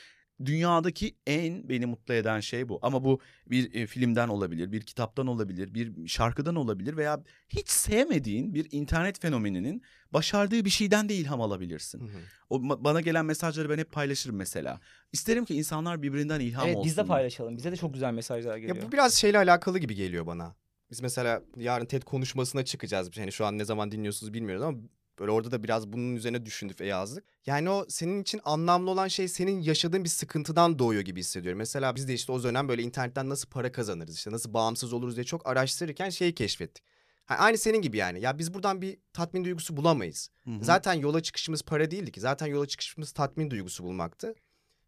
[0.44, 2.78] Dünyadaki en beni mutlu eden şey bu.
[2.82, 8.54] Ama bu bir e, filmden olabilir, bir kitaptan olabilir, bir şarkıdan olabilir veya hiç sevmediğin
[8.54, 9.82] bir internet fenomeninin
[10.12, 12.00] başardığı bir şeyden de ilham alabilirsin.
[12.00, 12.18] Hı hı.
[12.50, 14.80] O ma- bana gelen mesajları ben hep paylaşırım mesela.
[15.12, 16.86] İsterim ki insanlar birbirinden ilham Evet olsun.
[16.88, 17.56] biz de paylaşalım.
[17.56, 18.76] Bize de çok güzel mesajlar geliyor.
[18.76, 20.56] Ya bu biraz şeyle alakalı gibi geliyor bana.
[20.90, 23.10] Biz mesela yarın TED konuşmasına çıkacağız.
[23.16, 24.78] Hani şu an ne zaman dinliyorsunuz bilmiyoruz ama
[25.18, 27.24] böyle orada da biraz bunun üzerine düşündük ve yazdık.
[27.46, 31.58] Yani o senin için anlamlı olan şey senin yaşadığın bir sıkıntıdan doğuyor gibi hissediyorum.
[31.58, 35.16] Mesela biz de işte o dönem böyle internetten nasıl para kazanırız işte nasıl bağımsız oluruz
[35.16, 36.84] diye çok araştırırken şeyi keşfettik.
[37.26, 38.20] Ha, aynı senin gibi yani.
[38.20, 40.30] Ya biz buradan bir tatmin duygusu bulamayız.
[40.44, 40.64] Hı hı.
[40.64, 42.20] Zaten yola çıkışımız para değildi ki.
[42.20, 44.34] Zaten yola çıkışımız tatmin duygusu bulmaktı.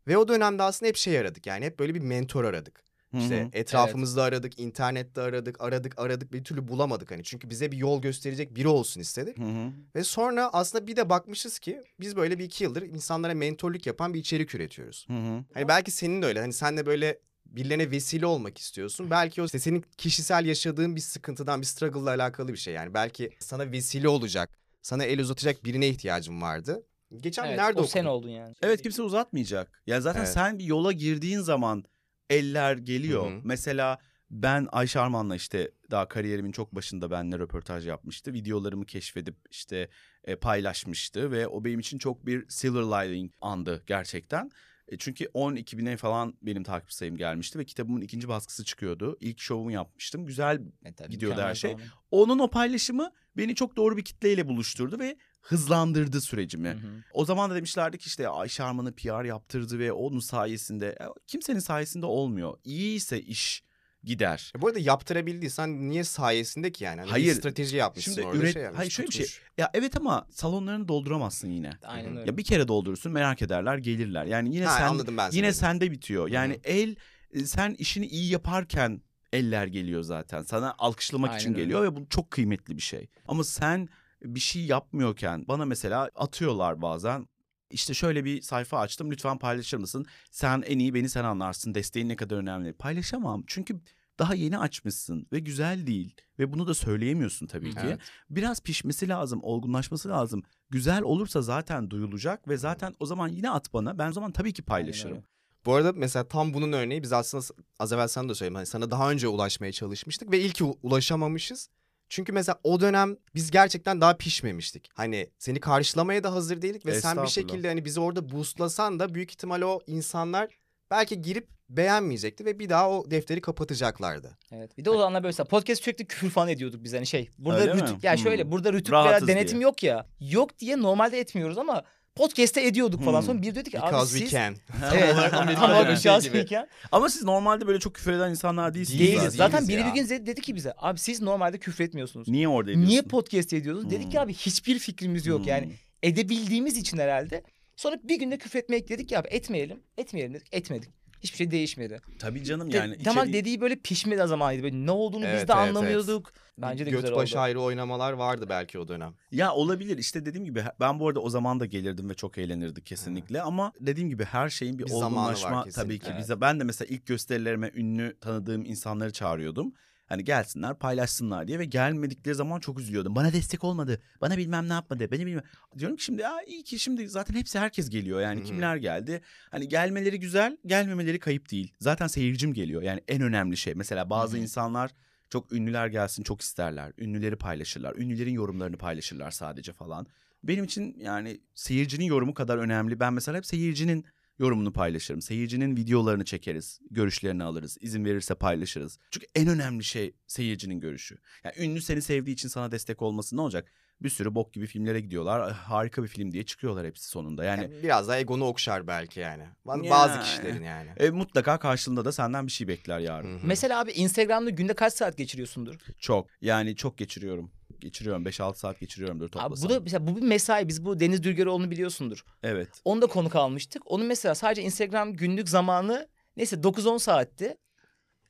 [0.07, 1.47] Ve o dönemde aslında hep şey aradık.
[1.47, 2.90] Yani hep böyle bir mentor aradık.
[3.13, 7.25] İşte etrafımızda aradık, internette aradık, aradık, aradık bir türlü bulamadık hani.
[7.25, 9.39] Çünkü bize bir yol gösterecek biri olsun istedik.
[9.39, 9.73] Hı hı.
[9.97, 14.15] Ve sonra aslında bir de bakmışız ki biz böyle bir iki yıldır insanlara mentorluk yapan
[14.15, 15.05] bir içerik üretiyoruz.
[15.09, 15.45] Hı hı.
[15.55, 16.41] Hani belki senin de öyle.
[16.41, 19.11] Hani sen de böyle birilerine vesile olmak istiyorsun.
[19.11, 22.75] Belki o işte senin kişisel yaşadığın bir sıkıntıdan, bir struggle'la alakalı bir şey.
[22.75, 26.83] Yani belki sana vesile olacak, sana el uzatacak birine ihtiyacın vardı.
[27.17, 27.89] Geçen Evet, nerede o okudum?
[27.89, 28.55] sen oldun yani.
[28.63, 29.83] Evet kimse uzatmayacak.
[29.87, 30.33] Ya zaten Evet.
[30.33, 31.85] sen bir yola girdiğin zaman
[32.31, 33.31] eller geliyor.
[33.31, 33.41] Hı hı.
[33.45, 33.99] Mesela
[34.31, 38.33] ben Ayşe Arman'la işte daha kariyerimin çok başında benimle röportaj yapmıştı.
[38.33, 39.89] Videolarımı keşfedip işte
[40.25, 44.51] e, paylaşmıştı ve o benim için çok bir silver lining andı gerçekten.
[44.89, 49.17] E, çünkü 12 bine falan benim takip sayım gelmişti ve kitabımın ikinci baskısı çıkıyordu.
[49.21, 50.27] İlk şovumu yapmıştım.
[50.27, 51.77] Güzel Evet, tabii, gidiyordu her şey.
[52.11, 56.69] onun o paylaşımı beni çok doğru bir kitleyle buluşturdu ve hızlandırdı sürecimi.
[56.69, 57.03] Hı hı.
[57.13, 61.59] O zaman da demişlerdi ki işte Ayşe Arman'ı PR yaptırdı ve onun sayesinde Ya kimsenin
[61.59, 62.55] sayesinde olmuyor.
[62.65, 63.63] İyiyse iş
[64.05, 64.53] gider.
[64.57, 67.01] E bu arada yaptırabildiysen niye sayesinde ki yani?
[67.01, 67.35] Hani Hayır.
[67.35, 69.27] Strateji yapmışsın Şimdi orada üret- şey yapmış, hayır, şöyle bir şey-.
[69.59, 71.71] Ya evet ama salonlarını dolduramazsın yine.
[71.83, 72.31] Aynen öyle.
[72.31, 74.25] Ya bir kere doldurursun merak ederler gelirler.
[74.25, 76.29] Yani yine Ha, sen anladım ben yine sende bitiyor.
[76.29, 76.97] Yani Hı el
[77.33, 80.43] e, sen işini iyi yaparken eller geliyor zaten.
[80.43, 81.65] Sana alkışlamak için Aynen öyle.
[81.65, 83.09] geliyor ve bu çok kıymetli bir şey.
[83.29, 83.89] Ama sen
[84.23, 87.29] bir şey yapmıyorken bana mesela atıyorlar bazen.
[87.71, 90.07] İşte şöyle bir sayfa açtım lütfen paylaşır mısın?
[90.31, 91.75] Sen en iyi beni sen anlarsın.
[91.75, 92.73] Desteğin ne kadar önemli.
[92.73, 93.81] Paylaşamam çünkü
[94.19, 97.81] daha yeni açmışsın ve güzel değil ve bunu da söyleyemiyorsun tabii ki.
[97.85, 98.01] Evet.
[98.31, 100.43] Biraz pişmesi lazım, olgunlaşması lazım.
[100.71, 103.99] Güzel olursa zaten duyulacak ve zaten o zaman yine at bana.
[103.99, 105.13] Ben o zaman tabii ki paylaşırım.
[105.13, 105.25] öyle.
[105.67, 107.45] Bu arada mesela tam bunun örneği biz aslında
[107.79, 108.55] az evvel sana da söyledim.
[108.55, 111.69] Hani sana daha önce ulaşmaya çalışmıştık ve ilk ulaşamamışız.
[112.11, 114.91] Çünkü mesela o dönem biz gerçekten daha pişmemiştik.
[114.95, 119.15] Hani seni karşılamaya da hazır değildik ve sen bir şekilde hani bizi orada boostlasan da
[119.15, 120.49] büyük ihtimal o insanlar
[120.91, 124.39] belki girip beğenmeyecekti ve bir daha o defteri kapatacaklardı.
[124.53, 124.79] Evet.
[124.79, 127.29] Bir de o zamanlar böyle podcast sürekli küfür falan ediyorduk biz hani şey.
[127.39, 127.99] Burada Öyle rütük mi?
[128.03, 128.19] ya Hmm.
[128.19, 129.63] şöyle burada rütük Rahatız veya denetim diye.
[129.63, 130.07] yok ya.
[130.21, 131.83] Yok diye normalde etmiyoruz ama
[132.15, 133.21] podcast'te ediyorduk falan.
[133.21, 133.27] Hmm.
[133.27, 134.57] Sonra bir dedik ki abi Because siz we can.
[134.95, 135.15] Evet.
[135.15, 136.67] olarak Tam olarak bir şey because we can.
[136.93, 139.01] Ama siz normalde böyle çok küfür eden insanlar değilsiniz.
[139.01, 139.35] Değiliz.
[139.35, 140.09] Zaten değiliz biri ya.
[140.09, 142.29] bir gün dedi ki bize abi siz normalde küfür etmiyorsunuz.
[142.29, 142.91] Niye orada ediyorsun?
[142.91, 143.91] Niye podcast ediyorsunuz?
[143.91, 144.25] Dedik ki Hmm.
[144.25, 145.67] abi hiçbir fikrimiz yok yani.
[145.67, 145.73] Hmm.
[146.03, 147.43] Edebildiğimiz için herhalde.
[147.77, 149.81] Sonra bir günde küfür etmek dedik ki abi etmeyelim.
[149.99, 150.49] Etmeyelim dedik.
[150.53, 150.91] Etmedik.
[151.21, 152.01] Hiçbir şey değişmedi.
[152.19, 152.99] Tabii canım De- yani.
[153.05, 154.63] tamam içeri- dediği böyle pişmedi zamanıydı.
[154.63, 156.33] Böyle ne olduğunu Evet, biz de evet, anlamıyorduk.
[156.59, 157.43] Bence de Göt güzel başı oldu.
[157.43, 159.15] ayrı oynamalar vardı belki o dönem.
[159.33, 162.87] Ya olabilir işte dediğim gibi ben bu arada o zaman da gelirdim ve çok eğlenirdik
[162.87, 166.21] kesinlikle ama dediğim gibi her şeyin bir, Bir zamanı var olgunlaşma tabii ki Evet.
[166.21, 169.73] bize ben de mesela ilk gösterilerime ünlü tanıdığım insanları çağırıyordum.
[170.11, 173.15] Hani gelsinler paylaşsınlar diye ve gelmedikleri zaman çok üzülüyordum.
[173.15, 174.03] Bana destek olmadı.
[174.21, 175.11] Bana bilmem ne yapmadı.
[175.11, 175.43] Beni bilmem.
[175.79, 178.21] Diyorum ki şimdi ya iyi ki şimdi zaten hepsi herkes geliyor.
[178.21, 179.21] Yani kimler geldi?
[179.51, 181.75] Hani gelmeleri güzel, gelmemeleri kayıp değil.
[181.81, 182.83] Zaten seyircim geliyor.
[182.83, 183.75] Yani en önemli şey.
[183.75, 184.91] Mesela bazı insanlar
[185.29, 186.93] çok ünlüler gelsin çok isterler.
[186.99, 187.97] Ünlüleri paylaşırlar.
[187.97, 190.07] Ünlülerin yorumlarını paylaşırlar sadece falan.
[190.45, 193.01] Benim için yani seyircinin yorumu kadar önemli.
[193.01, 194.05] Ben mesela hep seyircinin
[194.41, 195.23] yorumunu paylaşırım.
[195.23, 196.81] Seyircinin videolarını çekeriz.
[196.91, 197.79] Görüşlerini alırız.
[197.81, 198.99] İzin verirse paylaşırız.
[199.11, 201.19] Çünkü en önemli şey seyircinin görüşü.
[201.45, 203.73] Yani ünlü seni sevdiği için sana destek olması ne olacak?
[204.03, 205.41] Bir sürü bok gibi filmlere gidiyorlar.
[205.41, 207.45] "Ah, Harika bir film diye çıkıyorlar hepsi sonunda.
[207.45, 209.45] Yani Yani biraz daha egonu okşar belki yani.
[209.67, 209.91] Ba- Ya.
[209.91, 210.91] Bazı kişilerin yani.
[210.97, 213.39] e, mutlaka karşılığında da senden bir şey bekler yarın.
[213.39, 213.47] Hı hı.
[213.47, 215.75] Mesela abi Instagram'da günde kaç saat geçiriyorsundur?
[215.99, 216.27] Çok.
[216.41, 217.51] Yani çok geçiriyorum.
[217.81, 218.25] Geçiriyorum.
[218.27, 219.71] 5-6 saat geçiriyorumdur Abi toplasam.
[219.71, 220.69] bu da mesela bu bir mesai.
[220.69, 222.25] Biz bu Deniz Dülgeroğlu'nu biliyorsundur.
[222.43, 222.69] Evet.
[222.85, 223.83] Onu da konuk almıştık.
[223.87, 227.57] Onun mesela sadece Instagram günlük zamanı neyse 9-10 saatti.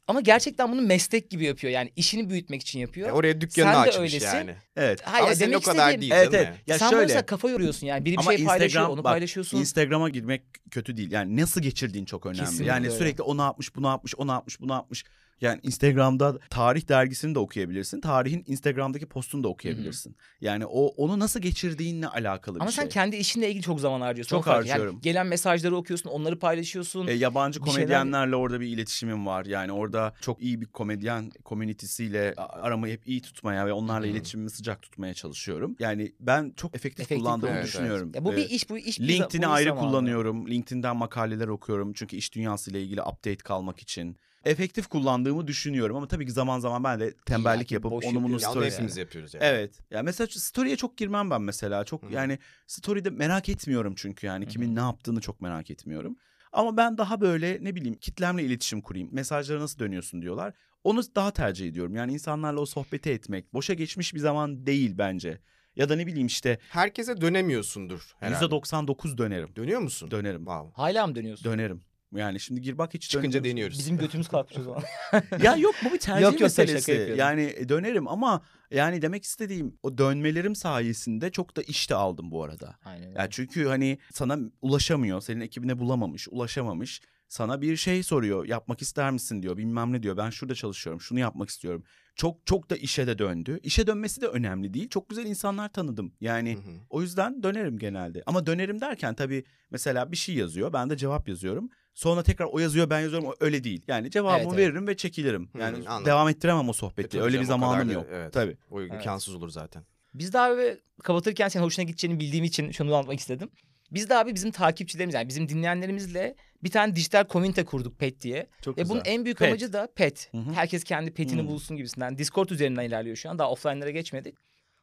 [0.07, 1.72] Ama gerçekten bunu meslek gibi yapıyor.
[1.72, 3.09] Yani işini büyütmek için yapıyor.
[3.09, 4.26] E, oraya dükkanını Sen de açmış öylesin.
[4.36, 4.55] yani.
[4.76, 5.01] Evet.
[5.05, 6.55] Hayır, Ama senin o kadar istediğim- değil Evet, değil evet.
[6.57, 6.62] mi?
[6.66, 7.03] Ya Sen şöyle.
[7.03, 8.05] mesela kafa yoruyorsun yani.
[8.05, 9.59] Biri bir Ama şey paylaşıyor Instagram- onu bak, paylaşıyorsun.
[9.59, 11.12] Instagram'a girmek kötü değil.
[11.12, 12.40] Yani nasıl geçirdiğin çok önemli.
[12.40, 12.98] Kesinlikle yani öyle.
[12.98, 15.05] sürekli onu yapmış, bunu yapmış, onu yapmış, bunu yapmış.
[15.41, 18.01] Yani Instagram'da tarih dergisini de okuyabilirsin.
[18.01, 20.16] Tarihin Instagram'daki postunu da okuyabilirsin.
[20.41, 22.82] Yani o onu nasıl geçirdiğinle alakalı Ama bir şey.
[22.84, 24.36] sen kendi işinle ilgili çok zaman harcıyorsun.
[24.36, 24.66] Çok fark.
[24.66, 25.01] Yani harcıyorum.
[25.03, 27.07] gelen mesajları okuyorsun, onları paylaşıyorsun.
[27.07, 29.47] E, yabancı bir şeyler- komedyenlerle orada bir iletişimim var.
[29.47, 34.11] Yani orada çok iyi bir komedyen komünitesiyle a- aramı hep iyi tutmaya ve onlarla Hı
[34.11, 34.12] hı.
[34.12, 35.76] iletişimimi sıcak tutmaya çalışıyorum.
[35.78, 38.12] Yani ben çok efektif, Efektif kullandığımı kullan- Evet, düşünüyorum.
[38.14, 40.49] ya bu E, bir iş, bu iş LinkedIn'i ayrı kullanıyorum.
[40.49, 41.93] LinkedIn'den makaleler okuyorum.
[41.93, 44.16] Çünkü iş dünyasıyla ilgili update kalmak için.
[44.45, 48.14] Efektif kullandığımı düşünüyorum ama tabii ki zaman zaman ben de tembellik Ya, yapıp boş onu
[48.14, 48.47] bunu yapıyorsun.
[48.47, 48.70] Ya onu story...
[48.70, 49.45] hepimiz yapıyoruz yani.
[49.45, 49.78] Evet.
[49.91, 51.84] Ya mesela şu story'e çok girmem ben mesela.
[51.84, 52.12] Çok Hı hı.
[52.12, 54.74] yani story'de merak etmiyorum çünkü yani kimin hı.
[54.74, 56.16] ne yaptığını çok merak etmiyorum.
[56.53, 59.09] Ama ben daha böyle ne bileyim kitlemle iletişim kurayım.
[59.12, 60.55] Mesajlara nasıl dönüyorsun diyorlar.
[60.84, 61.95] Onu daha tercih ediyorum.
[61.95, 65.41] Yani insanlarla o sohbeti etmek boşa geçmiş bir zaman değil bence.
[65.76, 68.45] Ya da ne bileyim işte Herkese dönemiyorsundur herhalde.
[68.45, 69.57] %99 dönerim.
[69.57, 70.11] Dönüyor musun?
[70.11, 70.41] Dönerim.
[70.41, 70.82] Wow.
[70.82, 71.45] Hala mı dönüyorsun?
[71.45, 71.82] Dönerim.
[72.12, 73.78] Yani şimdi gir bak hiç Çıkınca deniyoruz.
[73.78, 74.82] Bizim götümüz kalkmış o zaman.
[75.42, 76.90] ya yok bu bir tercih Yok, yok, şaka meselesi.
[76.90, 77.18] yapıyorum.
[77.18, 82.30] yani e, dönerim ama yani demek istediğim o dönmelerim sayesinde çok da iş de aldım
[82.30, 82.76] bu arada.
[82.84, 83.14] Aynen.
[83.14, 87.00] Ya çünkü hani sana ulaşamıyor, senin ekibine bulamamış, ulaşamamış.
[87.28, 90.16] Sana bir şey soruyor, yapmak ister misin diyor, bilmem ne diyor.
[90.16, 91.84] Ben şurada çalışıyorum, şunu yapmak istiyorum.
[92.14, 93.61] Çok çok da işe de döndü.
[93.62, 94.88] İşe dönmesi de önemli değil.
[94.88, 96.12] Çok güzel insanlar tanıdım.
[96.20, 96.74] Yani Hı hı.
[96.90, 98.22] o yüzden dönerim genelde.
[98.26, 101.70] Ama dönerim derken tabii mesela bir şey yazıyor, ben de cevap yazıyorum.
[101.95, 103.28] Sonra tekrar o yazıyor, ben yazıyorum.
[103.28, 103.82] O öyle değil.
[103.88, 104.59] Yani cevabımı Evet, evet.
[104.59, 105.49] veririm ve çekilirim.
[105.59, 106.07] Yani anladım.
[106.07, 107.09] devam ettiremem o E, sohbeti.
[107.09, 108.07] tabii öyle bir zamanım da- yok.
[108.12, 108.32] Evet.
[108.32, 108.57] Tabii.
[108.70, 109.82] O imkansız olur zaten.
[110.14, 113.51] Biz de abi kapatırken senin hoşuna gideceğini bildiğim için şunu anlatmak istedim.
[113.91, 118.47] Biz de abi bizim takipçilerimiz yani bizim dinleyenlerimizle bir tane dijital komünite kurduk PET diye.
[118.62, 118.95] Çok Ve güzel.
[118.95, 119.49] bunun en büyük Pet.
[119.49, 120.28] amacı da PET.
[120.32, 120.53] Hı hı.
[120.53, 121.49] Herkes kendi petini Hmm.
[121.49, 122.18] bulsun gibisinden.
[122.18, 123.38] Discord üzerinden ilerliyor şu an.
[123.38, 124.34] Daha offline'lara geçmedik.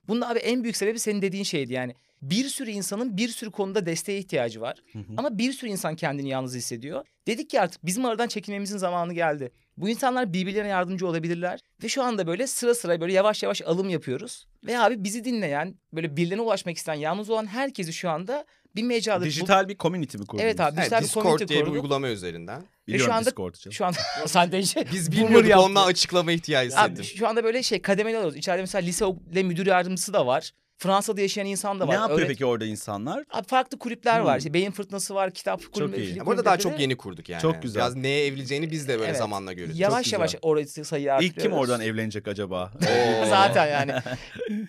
[0.08, 1.96] Bunun abi en büyük sebebi senin dediğin şeydi yani.
[2.22, 4.84] Bir sürü insanın bir sürü konuda desteğe ihtiyacı var.
[4.94, 5.04] Hı hı.
[5.18, 7.06] Ama bir sürü insan kendini yalnız hissediyor.
[7.28, 9.52] Dedik ki artık bizim aradan çekilmemizin zamanı geldi.
[9.78, 11.60] Bu insanlar birbirlerine yardımcı olabilirler.
[11.84, 14.48] Ve şu anda böyle sıra sıra böyle yavaş yavaş alım yapıyoruz.
[14.66, 18.46] Ve abi bizi dinleyen, böyle birilerine ulaşmak isteyen, yalnız olan herkesi şu anda
[18.76, 19.26] bir mecrada...
[19.26, 20.44] Dijital bir community mi kurdunuz?
[20.44, 20.74] Evet abi.
[20.74, 21.84] Evet, Dijital bir Discord community diye bir kurduk.
[21.84, 22.64] uygulama üzerinden.
[22.88, 23.74] Biliyorum şu anda- Discord'u canım.
[23.74, 23.98] Şu anda
[24.28, 24.84] sen de şey...
[24.94, 25.66] Biz bilmiyorduk yaptı.
[25.66, 27.18] onunla açıklama ihtiyacı Abi hissettim.
[27.18, 28.38] şu anda böyle şey kademeli alıyoruz.
[28.38, 29.06] İçeride mesela lise
[29.44, 30.52] müdür yardımcısı da var.
[30.78, 31.94] Fransa'da yaşayan insan da var.
[31.94, 33.24] Ne yapıyor Öğret- peki orada insanlar?
[33.32, 34.34] Abi farklı kulüpler var.
[34.34, 34.38] Hmm.
[34.38, 35.98] İşte Beyin Fırtınası var, kitap kulübü.
[35.98, 36.14] iyi.
[36.14, 37.42] film Bu arada daha çok yeni kurduk yani.
[37.42, 37.82] Çok güzel.
[37.82, 39.18] Biraz neye evleneceğini biz de böyle Evet.
[39.18, 39.80] zamanla görüyoruz.
[39.80, 41.38] Yavaş Çok yavaş orası sayıyı artırıyoruz.
[41.38, 42.72] İlk kim oradan evlenecek acaba?
[43.30, 43.94] Zaten yani.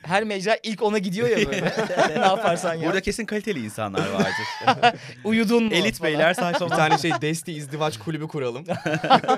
[0.02, 1.72] Her mecra ilk ona gidiyor ya böyle.
[2.08, 2.86] ne yaparsan ya.
[2.86, 4.98] Burada kesin kaliteli insanlar vardır.
[5.24, 5.74] Uyudun mu?
[5.74, 6.12] Elit falan.
[6.12, 6.68] beyler Bir saçma.
[6.68, 8.64] tane şey Desti izdivaç kulübü kuralım.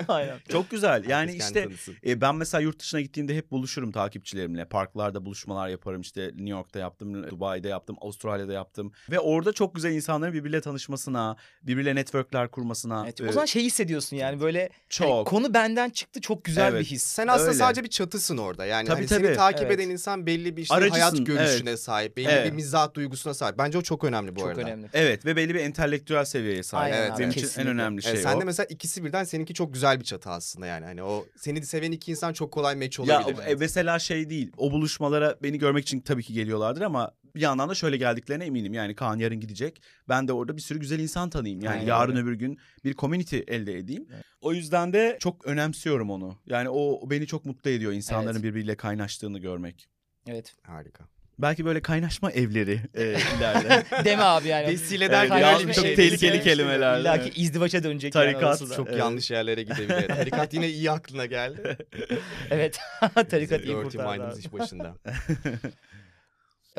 [0.09, 0.37] Aynen.
[0.49, 1.05] Çok güzel.
[1.09, 1.69] Yani Herkes işte.
[2.07, 4.65] E, ben mesela yurt dışına gittiğimde hep buluşurum takipçilerimle.
[4.65, 6.01] Parklarda buluşmalar yaparım.
[6.01, 8.93] İşte New York'ta yaptım, Dubai'de yaptım, Avustralya'da yaptım.
[9.11, 13.03] Ve orada çok güzel insanların birbiriyle tanışmasına, birbiriyle networkler kurmasına.
[13.05, 15.27] Evet, e, o zaman şey hissediyorsun yani böyle hani çok.
[15.27, 16.81] konu benden çıktı çok güzel Evet.
[16.81, 17.03] bir his.
[17.03, 17.59] Sen aslında Öyle.
[17.59, 18.65] sadece bir çatısın orada.
[18.67, 19.27] Yani Tabii, hani tabii.
[19.27, 19.81] seni takip Evet.
[19.81, 22.47] eden insan belli bir işte Aracısın, hayat görüşüne sahip, belli Evet.
[22.47, 23.59] bir mizah duygusuna sahip.
[23.59, 24.61] Bence o çok önemli bu çok arada.
[24.61, 24.89] önemli.
[24.93, 26.85] Evet ve belli bir entelektüel seviyeye sahip.
[26.95, 27.37] Aynen Evet, Benim evet.
[27.45, 28.29] için en önemli şey Evet, o.
[28.29, 30.85] sen de mesela ikisi birden seninki çok güzel bir çatı aslında yani.
[30.85, 33.47] Hani o seni seven iki insan çok kolay meç Ya olabilir.
[33.47, 34.53] e, mesela şey değil.
[34.57, 38.75] O buluşmalara beni görmek için tabii ki geliyorlardır ama bir yandan da şöyle geldiklerine eminim.
[38.75, 39.83] Yani Kaan yarın gidecek.
[40.09, 41.63] Ben de orada bir sürü güzel insan tanıyayım.
[41.63, 44.09] Yani Aynen yarın öbür gün bir community elde edeyim.
[44.41, 46.39] O yüzden de çok önemsiyorum onu.
[46.47, 48.43] Yani o beni çok mutlu ediyor insanların Evet.
[48.45, 49.89] birbiriyle kaynaştığını görmek.
[50.27, 50.55] Evet.
[50.63, 51.05] Harika.
[51.39, 53.03] Belki böyle kaynaşma evleri e,
[53.39, 53.85] ileride.
[54.05, 54.67] Deme abi yani.
[54.67, 55.95] Vesile Evet, derken ya, öyle bir çok şey.
[55.95, 56.43] tehlikeli değil.
[56.43, 57.01] kelimeler.
[57.01, 57.35] İlla evet.
[57.35, 58.75] ki izdivaça dönecek Tarikat, yani.
[58.77, 58.99] Çok Evet.
[58.99, 60.09] yanlış yerlere gidebilir.
[60.17, 61.79] Tarikat yine iyi aklına geldi.
[62.51, 62.79] Evet.
[63.31, 64.97] Tarikat iyi kurtardı iş başında.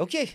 [0.02, 0.30] Okey.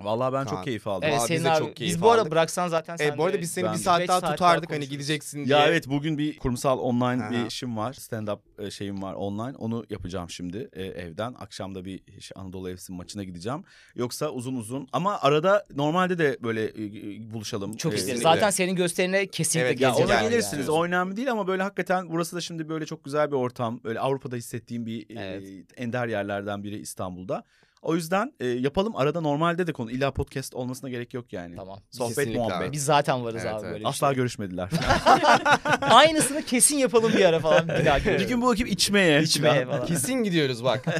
[0.00, 0.54] Vallahi ben Kaan.
[0.56, 1.08] çok keyif aldım.
[1.12, 1.58] Evet Aa, biz de abi.
[1.58, 2.32] çok keyif biz bu arada aldık.
[2.32, 4.44] bıraksan zaten sen E, bu arada biz seni Ben- bir saat Beş daha saat tutardık
[4.44, 4.90] daha hani konuşuruz.
[4.90, 5.56] gideceksin diye.
[5.58, 7.30] Ya evet bugün bir kurumsal online Aha.
[7.30, 7.92] bir işim var.
[7.94, 9.56] Stand-up e, şeyim var online.
[9.56, 11.34] Onu yapacağım şimdi e, evden.
[11.38, 13.64] Akşam da bir şey, Anadolu Efes'in maçına gideceğim.
[13.94, 17.76] Yoksa uzun uzun ama arada normalde de böyle e, e, buluşalım.
[17.76, 18.14] Çok E, isteriz.
[18.14, 18.34] kesinlikle.
[18.34, 20.30] Zaten senin gösterine kesinlikle Evet, Ya ona yani.
[20.30, 20.66] gelirsiniz.
[20.68, 20.76] Yani.
[20.76, 23.80] O önemli değil ama böyle hakikaten burası da şimdi böyle çok güzel bir ortam.
[23.84, 25.48] Böyle Avrupa'da hissettiğim bir e, Evet.
[25.76, 27.44] ender yerlerden biri İstanbul'da.
[27.82, 28.96] O yüzden e, yapalım.
[28.96, 31.56] Arada normalde de konu illa podcast olmasına gerek yok yani.
[31.56, 31.78] Tamam.
[31.90, 32.66] Sohbet Kesinlikle muhabbet.
[32.68, 32.72] abi.
[32.72, 33.72] Biz zaten varız Evet, abi evet.
[33.72, 34.16] böyle bir Asla şey.
[34.16, 34.68] görüşmediler.
[35.80, 39.22] Aynısını kesin yapalım bir ara falan bir daha bir gün bu ekip içmeye.
[39.22, 39.86] İçmeye falan.
[39.86, 40.84] Kesin gidiyoruz bak.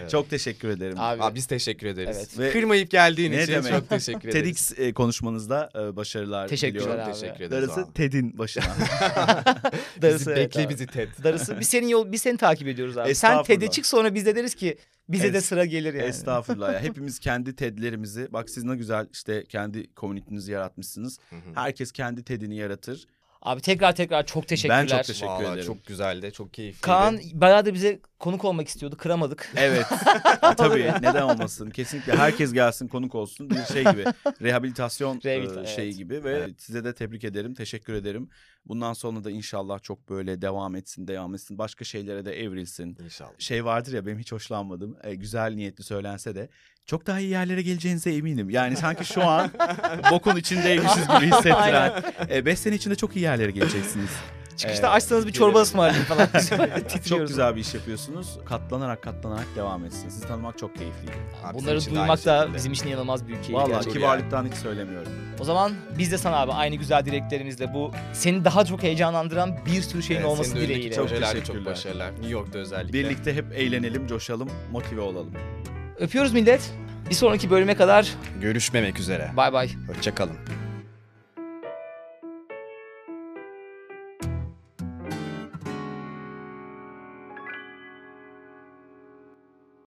[0.00, 0.10] Evet.
[0.10, 0.94] Çok teşekkür ederim.
[1.00, 2.16] Abi, Abi biz teşekkür ederiz.
[2.18, 2.38] Evet.
[2.38, 3.72] Ve- Kırmayıp geldiğin Ne için demek?
[3.72, 4.68] çok teşekkür ederiz.
[4.68, 7.04] TEDx e, konuşmanızda e, başarılar Teşekkürler diliyorum.
[7.12, 7.12] abi.
[7.20, 7.68] Teşekkür ederiz.
[7.68, 7.92] Darısı abi.
[7.92, 8.64] TED'in başına.
[10.02, 10.68] Darısı, Bizi, evet bekle abi.
[10.68, 11.08] bizi Ted.
[11.24, 11.60] Darısı.
[11.60, 13.04] Biz senin yol biz seni takip ediyoruz abi.
[13.06, 13.44] Sen Estağfurullah.
[13.44, 14.78] TED'e çık sonra biz de deriz ki
[15.12, 16.06] bize de Es- sıra gelir yani.
[16.08, 16.80] Estağfurullah ya.
[16.82, 21.18] Hepimiz kendi TED'lerimizi bak siz ne güzel işte kendi komünitinizi yaratmışsınız.
[21.30, 21.40] Hı hı.
[21.54, 23.06] Herkes kendi TED'ini yaratır.
[23.42, 24.82] Abi tekrar tekrar çok teşekkürler.
[24.82, 25.66] Ben çok teşekkür Vallahi ederim.
[25.66, 26.80] çok güzeldi, çok keyifliydi.
[26.82, 28.96] Kaan bayağı da bize konuk olmak istiyordu.
[28.96, 29.52] Kıramadık.
[29.56, 29.86] Evet.
[30.56, 31.70] Tabii neden olmasın.
[31.70, 33.50] Kesinlikle herkes gelsin konuk olsun.
[33.50, 34.04] Bir şey gibi.
[34.42, 35.96] Rehabilitasyon Rehabilita- e, şeyi evet.
[35.98, 37.54] gibi ve size de tebrik ederim.
[37.54, 38.28] Teşekkür ederim.
[38.66, 41.58] Bundan sonra da inşallah çok böyle devam etsin, devam etsin.
[41.58, 42.96] Başka şeylere de evrilsin.
[43.04, 43.30] İnşallah.
[43.38, 44.96] şey vardır ya benim hiç hoşlanmadım.
[45.02, 46.48] E, güzel niyetli söylense de
[46.86, 48.50] çok daha iyi yerlere geleceğinize eminim.
[48.50, 49.50] Yani sanki şu an
[50.10, 52.02] bokun içindeymişiz gibi hissettiren.
[52.44, 54.10] 5 sene içinde çok iyi yerlere geleceksiniz.
[54.60, 56.28] Çıkışta Ee, açsanız bir çorba ısmarlayın falan.
[57.08, 58.38] Çok güzel bir iş yapıyorsunuz.
[58.48, 60.08] Katlanarak katlanarak devam etsin.
[60.08, 61.12] Sizi tanımak çok keyifliydi.
[61.44, 62.56] Abi Bunları bizim için de duymak da şekilde.
[62.56, 63.54] bizim için inanılmaz büyük keyif.
[63.58, 63.92] Vallahi gerçekten.
[64.00, 65.12] kibarlıktan hiç söylemiyorum.
[65.40, 69.82] O zaman biz de sana abi aynı güzel dileklerimizle bu seni daha çok heyecanlandıran bir
[69.82, 70.94] sürü şeyin Evet, olması dileğiyle.
[70.94, 71.72] Çok projelerde çok teşekkürler.
[71.72, 72.12] başarılar.
[72.12, 72.92] New York'ta özellikle.
[72.92, 75.32] Birlikte hep eğlenelim, coşalım, motive olalım.
[75.98, 76.72] Öpüyoruz millet.
[77.10, 78.08] Bir sonraki bölüme kadar
[78.40, 79.30] Görüşmemek üzere.
[79.36, 79.70] bay bay.
[79.88, 80.36] Hoşçakalın.